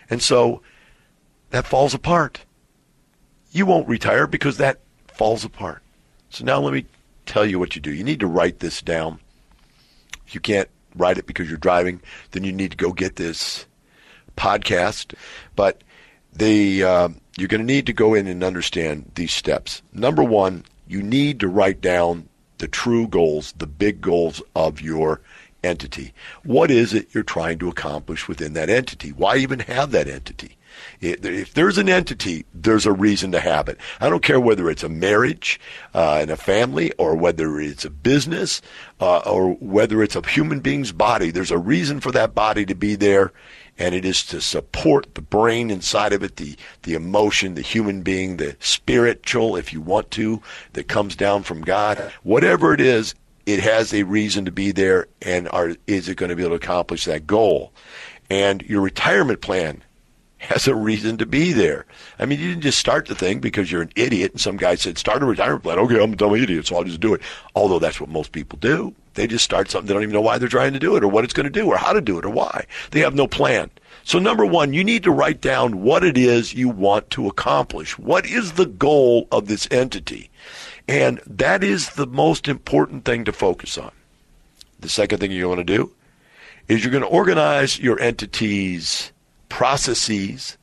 And 0.10 0.22
so 0.22 0.62
that 1.50 1.68
falls 1.68 1.94
apart. 1.94 2.46
You 3.52 3.66
won't 3.66 3.88
retire 3.88 4.28
because 4.28 4.58
that 4.58 4.80
falls 5.08 5.44
apart. 5.44 5.82
So 6.30 6.46
now 6.46 6.60
let 6.60 6.74
me 6.74 6.86
tell 7.26 7.46
you 7.46 7.60
what 7.60 7.76
you 7.76 7.82
do. 7.82 7.94
You 7.94 8.04
need 8.04 8.20
to 8.20 8.28
write 8.28 8.60
this 8.60 8.82
down. 8.82 9.20
You 10.30 10.40
can't 10.40 10.70
write 10.96 11.18
it 11.18 11.28
because 11.28 11.50
you're 11.50 11.58
driving, 11.58 12.02
then 12.32 12.44
you 12.44 12.52
need 12.52 12.72
to 12.72 12.78
go 12.78 12.92
get 12.92 13.16
this 13.16 13.66
podcast, 14.38 15.14
but 15.56 15.82
they 16.34 16.84
uh, 16.84 17.10
you're 17.38 17.48
going 17.48 17.62
to 17.62 17.74
need 17.74 17.86
to 17.86 17.94
go 17.94 18.14
in 18.14 18.28
and 18.28 18.44
understand 18.44 19.12
these 19.16 19.34
steps. 19.34 19.82
Number 19.94 20.24
one, 20.24 20.64
you 20.88 21.02
need 21.02 21.40
to 21.40 21.48
write 21.48 21.82
down 21.82 22.30
the 22.58 22.68
true 22.68 23.08
goals, 23.08 23.54
the 23.58 23.68
big 23.68 24.02
goals 24.02 24.42
of 24.56 24.82
your 24.82 25.22
entity. 25.64 26.14
What 26.44 26.72
is 26.72 26.94
it 26.94 27.14
you're 27.14 27.24
trying 27.24 27.60
to 27.60 27.70
accomplish 27.70 28.28
within 28.28 28.54
that 28.54 28.70
entity? 28.70 29.12
Why 29.12 29.38
even 29.38 29.60
have 29.62 29.92
that 29.92 30.08
entity? 30.08 30.58
If 31.02 31.54
there's 31.54 31.78
an 31.78 31.90
entity, 31.90 32.46
there's 32.54 32.86
a 32.86 32.92
reason 32.92 33.32
to 33.32 33.40
have 33.40 33.70
it. 33.70 33.78
I 34.00 34.10
don't 34.10 34.24
care 34.24 34.40
whether 34.40 34.70
it's 34.70 34.84
a 34.84 34.90
marriage 34.90 35.60
uh, 35.94 36.20
and 36.22 36.32
a 36.32 36.38
family, 36.38 36.92
or 36.94 37.16
whether 37.16 37.60
it's 37.60 37.86
a 37.86 37.90
business, 37.90 38.62
uh, 39.00 39.20
or 39.20 39.54
whether 39.56 40.02
it's 40.02 40.16
a 40.16 40.28
human 40.28 40.60
being's 40.60 40.92
body. 40.92 41.32
There's 41.32 41.52
a 41.52 41.58
reason 41.58 42.00
for 42.00 42.12
that 42.12 42.34
body 42.34 42.66
to 42.66 42.76
be 42.76 42.96
there, 42.96 43.34
and 43.78 43.94
it 43.94 44.06
is 44.06 44.24
to 44.28 44.42
support 44.42 45.16
the 45.16 45.22
brain 45.22 45.70
inside 45.70 46.14
of 46.14 46.24
it, 46.24 46.38
the, 46.38 46.56
the 46.84 46.94
emotion, 46.94 47.56
the 47.56 47.62
human 47.62 48.02
being, 48.02 48.38
the 48.38 48.56
spiritual, 48.60 49.56
if 49.56 49.74
you 49.74 49.82
want 49.82 50.12
to, 50.12 50.42
that 50.74 50.88
comes 50.88 51.16
down 51.16 51.44
from 51.44 51.62
God. 51.62 52.12
Whatever 52.24 52.74
it 52.74 52.82
is, 52.82 53.16
it 53.46 53.60
has 53.60 53.94
a 53.94 54.04
reason 54.04 54.46
to 54.46 54.52
be 54.52 54.72
there, 54.72 55.08
and 55.22 55.48
are, 55.50 55.76
is 55.88 56.10
it 56.10 56.16
going 56.18 56.30
to 56.30 56.36
be 56.36 56.44
able 56.44 56.58
to 56.58 56.64
accomplish 56.64 57.06
that 57.06 57.28
goal? 57.28 57.74
And 58.30 58.64
your 58.64 58.82
retirement 58.82 59.42
plan 59.42 59.84
has 60.46 60.68
a 60.68 60.76
reason 60.76 61.18
to 61.18 61.26
be 61.26 61.54
there. 61.54 61.86
I 62.20 62.26
mean, 62.26 62.40
you 62.40 62.50
didn't 62.50 62.64
just 62.64 62.80
start 62.80 63.08
the 63.08 63.16
thing 63.16 63.40
because 63.40 63.72
you're 63.72 63.82
an 63.82 63.92
idiot 63.96 64.32
and 64.32 64.42
some 64.42 64.58
guy 64.58 64.76
said, 64.76 64.98
start 64.98 65.22
a 65.22 65.26
retirement 65.26 65.64
plan. 65.64 65.80
Okay, 65.80 66.02
I'm 66.02 66.14
a 66.14 66.16
dumb 66.16 66.36
idiot, 66.36 66.68
so 66.68 66.76
I'll 66.76 66.84
just 66.84 67.00
do 67.00 67.14
it. 67.14 67.22
Although 67.56 67.80
that's 67.80 68.00
what 68.00 68.10
most 68.10 68.32
people 68.32 68.58
do. 68.60 68.94
They 69.16 69.28
just 69.28 69.46
start 69.46 69.70
something. 69.70 69.88
They 69.88 69.94
don't 69.94 70.04
even 70.04 70.14
know 70.14 70.22
why 70.22 70.38
they're 70.38 70.50
trying 70.50 70.74
to 70.74 70.80
do 70.80 70.96
it 70.96 71.04
or 71.04 71.08
what 71.08 71.24
it's 71.24 71.34
going 71.34 71.46
to 71.46 71.50
do 71.50 71.68
or 71.68 71.78
how 71.78 71.94
to 71.94 72.02
do 72.02 72.18
it 72.20 72.26
or 72.26 72.30
why. 72.30 72.66
They 72.92 73.00
have 73.00 73.16
no 73.16 73.28
plan. 73.28 73.72
So 74.04 74.20
number 74.20 74.46
one, 74.46 74.74
you 74.74 74.84
need 74.84 75.04
to 75.04 75.12
write 75.12 75.42
down 75.42 75.82
what 75.82 76.04
it 76.04 76.18
is 76.18 76.54
you 76.54 76.70
want 76.70 77.10
to 77.12 77.28
accomplish. 77.28 77.98
What 77.98 78.26
is 78.26 78.54
the 78.54 78.68
goal 78.68 79.28
of 79.32 79.48
this 79.48 79.68
entity? 79.72 80.30
And 80.88 81.20
that 81.26 81.64
is 81.64 81.92
the 81.92 82.06
most 82.06 82.48
important 82.48 83.06
thing 83.06 83.26
to 83.26 83.32
focus 83.32 83.78
on. 83.78 83.92
The 84.80 84.90
second 84.90 85.20
thing 85.20 85.32
you 85.32 85.48
want 85.48 85.60
to 85.60 85.64
do 85.64 85.92
is 86.68 86.84
you're 86.84 86.92
going 86.92 87.04
to 87.04 87.08
organize 87.08 87.80
your 87.80 88.00
entity's 88.00 89.12
processes, 89.50 90.58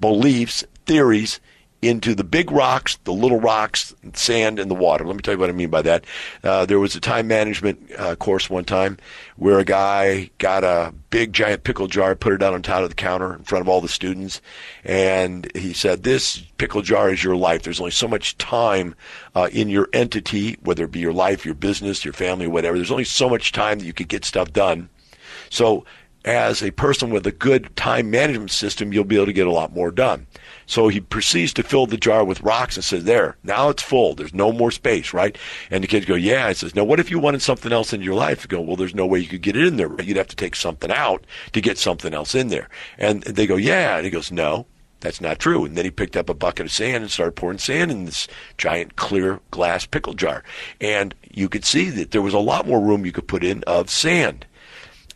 beliefs, 0.00 0.64
theories 0.86 1.40
into 1.80 2.14
the 2.14 2.24
big 2.24 2.50
rocks, 2.50 2.96
the 3.04 3.12
little 3.12 3.38
rocks, 3.38 3.94
sand, 4.12 4.58
and 4.58 4.68
the 4.68 4.74
water. 4.74 5.04
Let 5.04 5.14
me 5.14 5.22
tell 5.22 5.34
you 5.34 5.38
what 5.38 5.48
I 5.48 5.52
mean 5.52 5.70
by 5.70 5.82
that. 5.82 6.04
Uh, 6.42 6.66
there 6.66 6.80
was 6.80 6.96
a 6.96 7.00
time 7.00 7.28
management 7.28 7.92
uh, 7.96 8.16
course 8.16 8.50
one 8.50 8.64
time 8.64 8.98
where 9.36 9.60
a 9.60 9.64
guy 9.64 10.30
got 10.38 10.64
a 10.64 10.92
big 11.10 11.32
giant 11.32 11.62
pickle 11.62 11.86
jar, 11.86 12.16
put 12.16 12.32
it 12.32 12.42
out 12.42 12.52
on 12.52 12.62
top 12.62 12.82
of 12.82 12.88
the 12.88 12.96
counter 12.96 13.34
in 13.34 13.44
front 13.44 13.62
of 13.62 13.68
all 13.68 13.80
the 13.80 13.88
students, 13.88 14.40
and 14.82 15.48
he 15.54 15.72
said, 15.72 16.02
"This 16.02 16.38
pickle 16.58 16.82
jar 16.82 17.12
is 17.12 17.22
your 17.22 17.36
life. 17.36 17.62
There's 17.62 17.80
only 17.80 17.92
so 17.92 18.08
much 18.08 18.36
time 18.38 18.96
uh, 19.36 19.48
in 19.52 19.68
your 19.68 19.88
entity, 19.92 20.56
whether 20.62 20.84
it 20.84 20.92
be 20.92 20.98
your 20.98 21.12
life, 21.12 21.44
your 21.44 21.54
business, 21.54 22.04
your 22.04 22.14
family, 22.14 22.48
whatever. 22.48 22.76
There's 22.76 22.90
only 22.90 23.04
so 23.04 23.28
much 23.28 23.52
time 23.52 23.78
that 23.78 23.86
you 23.86 23.92
could 23.92 24.08
get 24.08 24.24
stuff 24.24 24.52
done." 24.52 24.88
So 25.50 25.84
as 26.24 26.62
a 26.62 26.70
person 26.72 27.10
with 27.10 27.26
a 27.26 27.32
good 27.32 27.74
time 27.76 28.10
management 28.10 28.50
system, 28.50 28.92
you'll 28.92 29.04
be 29.04 29.16
able 29.16 29.26
to 29.26 29.32
get 29.32 29.46
a 29.46 29.52
lot 29.52 29.74
more 29.74 29.90
done. 29.90 30.26
So 30.66 30.88
he 30.88 31.00
proceeds 31.00 31.54
to 31.54 31.62
fill 31.62 31.86
the 31.86 31.96
jar 31.96 32.24
with 32.24 32.42
rocks 32.42 32.76
and 32.76 32.84
says, 32.84 33.04
There, 33.04 33.36
now 33.42 33.70
it's 33.70 33.82
full. 33.82 34.14
There's 34.14 34.34
no 34.34 34.52
more 34.52 34.70
space, 34.70 35.14
right? 35.14 35.36
And 35.70 35.82
the 35.82 35.88
kids 35.88 36.04
go, 36.04 36.14
Yeah. 36.14 36.48
He 36.48 36.54
says, 36.54 36.74
Now, 36.74 36.84
what 36.84 37.00
if 37.00 37.10
you 37.10 37.18
wanted 37.18 37.40
something 37.42 37.72
else 37.72 37.92
in 37.92 38.02
your 38.02 38.14
life? 38.14 38.42
You 38.42 38.48
go, 38.48 38.60
Well, 38.60 38.76
there's 38.76 38.94
no 38.94 39.06
way 39.06 39.20
you 39.20 39.28
could 39.28 39.42
get 39.42 39.56
it 39.56 39.66
in 39.66 39.76
there. 39.76 39.90
You'd 40.02 40.18
have 40.18 40.28
to 40.28 40.36
take 40.36 40.56
something 40.56 40.90
out 40.90 41.24
to 41.52 41.60
get 41.60 41.78
something 41.78 42.12
else 42.12 42.34
in 42.34 42.48
there. 42.48 42.68
And 42.98 43.22
they 43.22 43.46
go, 43.46 43.56
Yeah. 43.56 43.96
And 43.96 44.04
he 44.04 44.10
goes, 44.10 44.30
No. 44.30 44.66
That's 45.00 45.20
not 45.20 45.38
true. 45.38 45.64
And 45.64 45.76
then 45.76 45.84
he 45.84 45.92
picked 45.92 46.16
up 46.16 46.28
a 46.28 46.34
bucket 46.34 46.66
of 46.66 46.72
sand 46.72 47.04
and 47.04 47.10
started 47.10 47.36
pouring 47.36 47.58
sand 47.58 47.92
in 47.92 48.04
this 48.04 48.26
giant 48.56 48.96
clear 48.96 49.38
glass 49.52 49.86
pickle 49.86 50.12
jar. 50.12 50.42
And 50.80 51.14
you 51.30 51.48
could 51.48 51.64
see 51.64 51.88
that 51.90 52.10
there 52.10 52.22
was 52.22 52.34
a 52.34 52.40
lot 52.40 52.66
more 52.66 52.80
room 52.80 53.06
you 53.06 53.12
could 53.12 53.28
put 53.28 53.44
in 53.44 53.62
of 53.68 53.90
sand. 53.90 54.44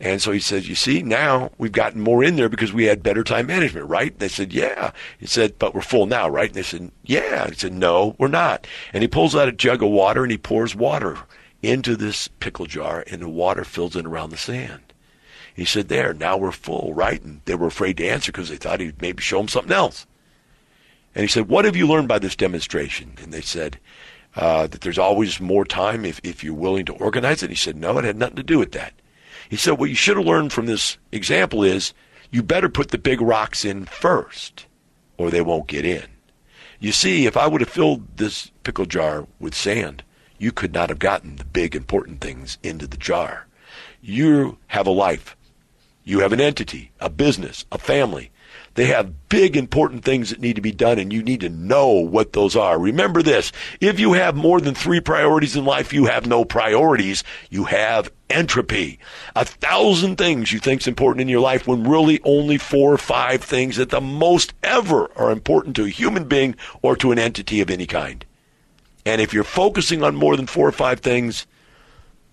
And 0.01 0.21
so 0.21 0.31
he 0.31 0.39
says, 0.39 0.67
You 0.67 0.75
see, 0.75 1.01
now 1.01 1.51
we've 1.57 1.71
gotten 1.71 2.01
more 2.01 2.23
in 2.23 2.35
there 2.35 2.49
because 2.49 2.73
we 2.73 2.85
had 2.85 3.03
better 3.03 3.23
time 3.23 3.47
management, 3.47 3.87
right? 3.87 4.17
They 4.17 4.27
said, 4.27 4.51
Yeah. 4.51 4.91
He 5.19 5.27
said, 5.27 5.59
But 5.59 5.73
we're 5.73 5.81
full 5.81 6.05
now, 6.05 6.27
right? 6.27 6.49
And 6.49 6.55
they 6.55 6.63
said, 6.63 6.91
Yeah. 7.03 7.47
He 7.47 7.55
said, 7.55 7.73
No, 7.73 8.15
we're 8.17 8.27
not. 8.27 8.67
And 8.91 9.03
he 9.03 9.07
pulls 9.07 9.35
out 9.35 9.47
a 9.47 9.53
jug 9.53 9.83
of 9.83 9.89
water 9.89 10.23
and 10.23 10.31
he 10.31 10.37
pours 10.37 10.75
water 10.75 11.17
into 11.61 11.95
this 11.95 12.27
pickle 12.27 12.65
jar, 12.65 13.05
and 13.09 13.21
the 13.21 13.29
water 13.29 13.63
fills 13.63 13.95
in 13.95 14.05
around 14.05 14.31
the 14.31 14.37
sand. 14.37 14.81
He 15.55 15.65
said, 15.65 15.87
There, 15.87 16.13
now 16.13 16.37
we're 16.37 16.51
full, 16.51 16.93
right? 16.93 17.21
And 17.21 17.41
they 17.45 17.55
were 17.55 17.67
afraid 17.67 17.97
to 17.97 18.07
answer 18.07 18.31
because 18.31 18.49
they 18.49 18.57
thought 18.57 18.79
he'd 18.79 19.01
maybe 19.01 19.21
show 19.21 19.37
them 19.37 19.47
something 19.47 19.71
else. 19.71 20.05
And 21.15 21.21
he 21.21 21.27
said, 21.27 21.47
What 21.47 21.65
have 21.65 21.75
you 21.75 21.87
learned 21.87 22.07
by 22.07 22.19
this 22.19 22.35
demonstration? 22.35 23.13
And 23.21 23.31
they 23.31 23.41
said, 23.41 23.79
uh, 24.35 24.67
That 24.67 24.81
there's 24.81 24.97
always 24.97 25.39
more 25.39 25.63
time 25.63 26.03
if, 26.03 26.19
if 26.23 26.43
you're 26.43 26.53
willing 26.53 26.85
to 26.85 26.93
organize 26.93 27.43
it. 27.43 27.51
He 27.51 27.55
said, 27.55 27.77
No, 27.77 27.97
it 27.97 28.03
had 28.03 28.17
nothing 28.17 28.37
to 28.37 28.43
do 28.43 28.59
with 28.59 28.71
that. 28.71 28.93
He 29.49 29.57
said, 29.57 29.79
What 29.79 29.89
you 29.89 29.95
should 29.95 30.17
have 30.17 30.25
learned 30.25 30.53
from 30.53 30.65
this 30.65 30.97
example 31.11 31.63
is 31.63 31.93
you 32.31 32.43
better 32.43 32.69
put 32.69 32.89
the 32.91 32.97
big 32.97 33.21
rocks 33.21 33.63
in 33.63 33.85
first, 33.85 34.65
or 35.17 35.29
they 35.29 35.41
won't 35.41 35.67
get 35.67 35.85
in. 35.85 36.07
You 36.79 36.91
see, 36.91 37.25
if 37.25 37.37
I 37.37 37.47
would 37.47 37.61
have 37.61 37.69
filled 37.69 38.17
this 38.17 38.51
pickle 38.63 38.85
jar 38.85 39.27
with 39.39 39.55
sand, 39.55 40.03
you 40.37 40.51
could 40.51 40.73
not 40.73 40.89
have 40.89 40.99
gotten 40.99 41.37
the 41.37 41.45
big 41.45 41.75
important 41.75 42.19
things 42.19 42.57
into 42.63 42.87
the 42.87 42.97
jar. 42.97 43.47
You 44.01 44.57
have 44.67 44.85
a 44.85 44.91
life. 44.91 45.37
You 46.03 46.19
have 46.19 46.33
an 46.33 46.41
entity, 46.41 46.91
a 46.99 47.09
business, 47.09 47.63
a 47.71 47.77
family. 47.77 48.31
They 48.75 48.85
have 48.85 49.29
big 49.29 49.55
important 49.55 50.03
things 50.03 50.31
that 50.31 50.39
need 50.39 50.55
to 50.55 50.61
be 50.61 50.71
done 50.71 50.97
and 50.97 51.13
you 51.13 51.21
need 51.21 51.41
to 51.41 51.49
know 51.49 51.89
what 51.91 52.33
those 52.33 52.55
are. 52.55 52.79
Remember 52.79 53.21
this. 53.21 53.51
If 53.79 53.99
you 53.99 54.13
have 54.13 54.35
more 54.35 54.59
than 54.59 54.73
three 54.73 54.99
priorities 54.99 55.55
in 55.55 55.63
life, 55.63 55.93
you 55.93 56.05
have 56.05 56.25
no 56.25 56.43
priorities. 56.43 57.23
You 57.51 57.65
have 57.65 58.11
entropy. 58.31 58.97
A 59.35 59.45
thousand 59.45 60.17
things 60.17 60.51
you 60.51 60.59
think 60.59 60.81
is 60.81 60.87
important 60.87 61.21
in 61.21 61.29
your 61.29 61.39
life 61.39 61.67
when 61.67 61.83
really 61.83 62.19
only 62.23 62.57
four 62.57 62.91
or 62.91 62.97
five 62.97 63.43
things 63.43 63.77
at 63.77 63.89
the 63.89 64.01
most 64.01 64.53
ever 64.63 65.11
are 65.15 65.31
important 65.31 65.75
to 65.75 65.85
a 65.85 65.89
human 65.89 66.27
being 66.27 66.55
or 66.81 66.95
to 66.95 67.11
an 67.11 67.19
entity 67.19 67.61
of 67.61 67.69
any 67.69 67.85
kind. 67.85 68.25
And 69.05 69.21
if 69.21 69.33
you're 69.33 69.43
focusing 69.43 70.01
on 70.01 70.15
more 70.15 70.35
than 70.35 70.47
four 70.47 70.67
or 70.67 70.71
five 70.71 71.01
things, 71.01 71.45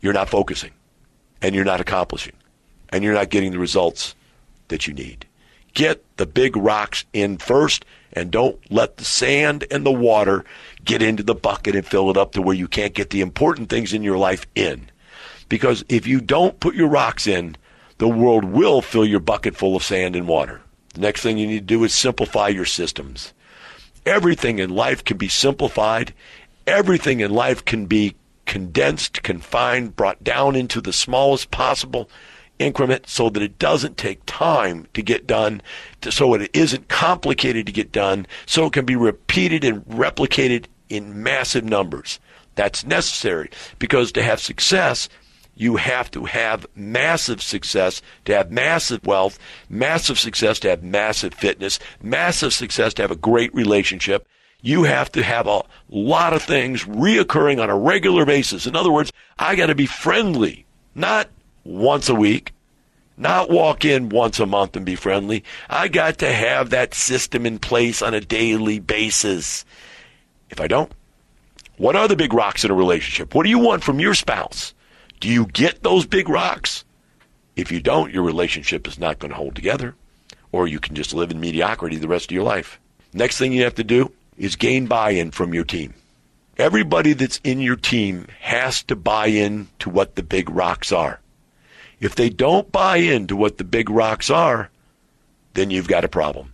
you're 0.01 0.15
not 0.15 0.31
focusing 0.31 0.71
and 1.43 1.55
you're 1.55 1.65
not 1.65 1.81
accomplishing 1.81 2.35
and 2.89 3.05
you're 3.05 3.13
not 3.13 3.29
getting 3.29 3.53
the 3.53 3.59
results 3.59 4.15
that 4.69 4.87
you 4.87 4.95
need. 4.95 5.27
Get 5.75 6.05
the 6.17 6.27
big 6.27 6.57
rocks 6.57 7.05
in 7.13 7.39
first 7.39 7.85
and 8.13 8.31
don't 8.31 8.59
let 8.71 8.97
the 8.97 9.05
sand 9.05 9.65
and 9.71 9.87
the 9.87 9.93
water 9.93 10.45
get 10.85 11.03
into 11.03 11.23
the 11.23 11.35
bucket 11.35 11.77
and 11.77 11.87
fill 11.87 12.11
it 12.11 12.17
up 12.17 12.33
to 12.33 12.43
where 12.43 12.57
you 12.57 12.69
can't 12.69 12.95
get 12.95 13.11
the 13.11 13.21
important 13.21 13.69
things 13.69 13.93
in 13.93 14.03
your 14.03 14.19
life 14.19 14.47
in. 14.55 14.91
Because 15.49 15.85
if 15.89 16.07
you 16.07 16.21
don't 16.21 16.61
put 16.61 16.75
your 16.75 16.89
rocks 16.89 17.27
in, 17.27 17.57
the 17.99 18.09
world 18.09 18.45
will 18.45 18.81
fill 18.81 19.05
your 19.05 19.21
bucket 19.21 19.57
full 19.57 19.77
of 19.77 19.83
sand 19.83 20.17
and 20.17 20.27
water. 20.27 20.61
The 20.95 21.01
next 21.01 21.23
thing 21.23 21.39
you 21.39 21.47
need 21.47 21.69
to 21.69 21.75
do 21.75 21.85
is 21.85 21.95
simplify 21.95 22.49
your 22.49 22.65
systems. 22.65 23.33
Everything 24.07 24.59
in 24.59 24.71
life 24.71 25.05
can 25.05 25.19
be 25.19 25.29
simplified. 25.29 26.15
Everything 26.67 27.21
in 27.21 27.31
life 27.31 27.65
can 27.65 27.87
be 27.87 28.17
condensed, 28.47 29.23
confined, 29.23 29.95
brought 29.95 30.25
down 30.25 30.57
into 30.57 30.81
the 30.81 30.93
smallest 30.93 31.51
possible 31.51 32.11
increment 32.61 33.09
so 33.09 33.31
that 33.31 33.43
it 33.43 33.59
doesn't 33.59 33.97
take 33.97 34.21
time 34.27 34.87
to 34.95 35.03
get 35.03 35.27
done, 35.27 35.63
so 36.09 36.35
it 36.35 36.51
isn't 36.53 36.89
complicated 36.89 37.67
to 37.67 37.73
get 37.73 37.91
done, 37.91 38.27
so 38.47 38.67
it 38.67 38.73
can 38.73 38.85
be 38.85 38.97
repeated 38.97 39.65
and 39.65 39.85
replicated 39.87 40.67
in 40.89 41.23
massive 41.23 41.65
numbers. 41.65 42.21
That's 42.55 42.85
necessary 42.85 43.51
because 43.79 44.13
to 44.13 44.23
have 44.23 44.41
success, 44.41 45.09
you 45.55 45.77
have 45.77 46.11
to 46.13 46.25
have 46.25 46.67
massive 46.75 47.43
success 47.43 48.03
to 48.25 48.35
have 48.35 48.51
massive 48.51 49.05
wealth, 49.07 49.39
massive 49.69 50.19
success 50.19 50.59
to 50.61 50.71
have 50.71 50.83
massive 50.83 51.35
fitness, 51.35 51.79
massive 52.03 52.53
success 52.53 52.95
to 52.95 53.03
have 53.03 53.11
a 53.11 53.17
great 53.17 53.55
relationship. 53.55 54.27
You 54.63 54.85
have 54.85 55.11
to 55.13 55.23
have 55.23 55.47
a 55.47 55.63
lot 55.89 56.35
of 56.35 56.43
things 56.43 56.85
reoccurring 56.85 57.63
on 57.63 57.71
a 57.71 57.79
regular 57.79 58.27
basis. 58.27 58.67
In 58.67 58.77
other 58.77 58.93
words, 58.93 59.13
I 59.39 59.57
got 59.57 59.67
to 59.67 59.75
be 59.75 59.87
friendly, 59.87 60.67
not 60.95 61.29
once 61.65 62.09
a 62.09 62.15
week, 62.15 62.53
not 63.17 63.51
walk 63.51 63.85
in 63.85 64.09
once 64.09 64.41
a 64.41 64.47
month 64.47 64.77
and 64.77 64.87
be 64.87 64.97
friendly. 64.97 65.45
I 65.69 65.89
got 65.89 66.19
to 66.19 66.33
have 66.33 66.71
that 66.71 66.95
system 66.95 67.45
in 67.45 67.59
place 67.59 68.01
on 68.01 68.15
a 68.15 68.21
daily 68.21 68.79
basis. 68.79 69.65
If 70.49 70.61
I 70.61 70.67
don't, 70.67 70.91
what 71.77 71.97
are 71.97 72.09
the 72.09 72.17
big 72.17 72.33
rocks 72.33 72.65
in 72.65 72.71
a 72.71 72.75
relationship? 72.75 73.35
What 73.35 73.45
do 73.45 73.51
you 73.51 73.59
want 73.59 73.85
from 73.85 74.01
your 74.01 74.15
spouse? 74.15 74.75
Do 75.21 75.29
you 75.29 75.47
get 75.47 75.83
those 75.83 76.07
big 76.07 76.29
rocks? 76.29 76.85
If 77.57 77.71
you 77.71 77.81
don't, 77.81 78.13
your 78.13 78.23
relationship 78.23 78.89
is 78.89 78.99
not 78.99 79.19
going 79.19 79.31
to 79.31 79.37
hold 79.37 79.55
together, 79.55 79.95
or 80.51 80.67
you 80.67 80.81
can 80.81 80.95
just 80.95 81.13
live 81.13 81.31
in 81.31 81.41
mediocrity 81.41 81.97
the 81.97 82.09
rest 82.09 82.31
of 82.31 82.35
your 82.35 82.45
life. 82.45 82.81
Next 83.13 83.37
thing 83.37 83.53
you 83.53 83.65
have 83.65 83.75
to 83.75 83.85
do 83.85 84.13
is 84.39 84.57
gain 84.57 84.87
buy 84.87 85.11
in 85.11 85.31
from 85.31 85.53
your 85.53 85.65
team. 85.65 85.93
Everybody 86.57 87.13
that's 87.13 87.41
in 87.45 87.61
your 87.61 87.77
team 87.77 88.27
has 88.41 88.83
to 88.85 88.97
buy 88.97 89.27
in 89.27 89.69
to 89.81 89.91
what 89.91 90.15
the 90.15 90.23
big 90.23 90.49
rocks 90.49 90.93
are. 90.93 91.21
If 92.01 92.15
they 92.15 92.31
don't 92.31 92.73
buy 92.73 92.97
into 92.97 93.37
what 93.37 93.59
the 93.59 93.65
big 93.65 93.91
rocks 93.91 94.31
are, 94.31 94.71
then 95.55 95.71
you've 95.71 95.89
got 95.89 96.05
a 96.05 96.09
problem. 96.09 96.53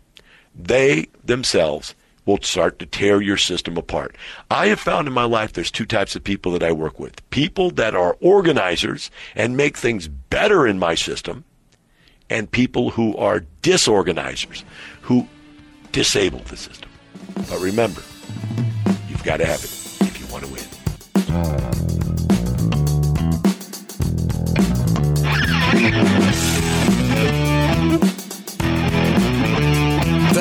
They 0.54 1.06
themselves 1.24 1.94
will 2.24 2.42
start 2.42 2.78
to 2.80 2.86
tear 2.86 3.22
your 3.22 3.36
system 3.36 3.76
apart. 3.76 4.16
I 4.50 4.66
have 4.66 4.80
found 4.80 5.06
in 5.06 5.14
my 5.14 5.24
life 5.24 5.52
there's 5.52 5.70
two 5.70 5.86
types 5.86 6.16
of 6.16 6.24
people 6.24 6.50
that 6.52 6.62
I 6.62 6.72
work 6.72 6.98
with 6.98 7.28
people 7.30 7.70
that 7.72 7.94
are 7.94 8.16
organizers 8.20 9.10
and 9.36 9.56
make 9.56 9.76
things 9.76 10.08
better 10.08 10.66
in 10.66 10.78
my 10.78 10.96
system, 10.96 11.44
and 12.28 12.50
people 12.50 12.90
who 12.90 13.16
are 13.16 13.44
disorganizers 13.62 14.64
who 15.02 15.28
disable 15.92 16.40
the 16.40 16.56
system. 16.56 16.90
But 17.48 17.60
remember, 17.60 18.02
you've 19.08 19.22
got 19.22 19.36
to 19.36 19.46
have 19.46 19.62
it 19.62 19.70
if 20.00 20.20
you 20.20 20.26
want 20.32 20.44
to 20.44 20.52
win. 20.52 21.95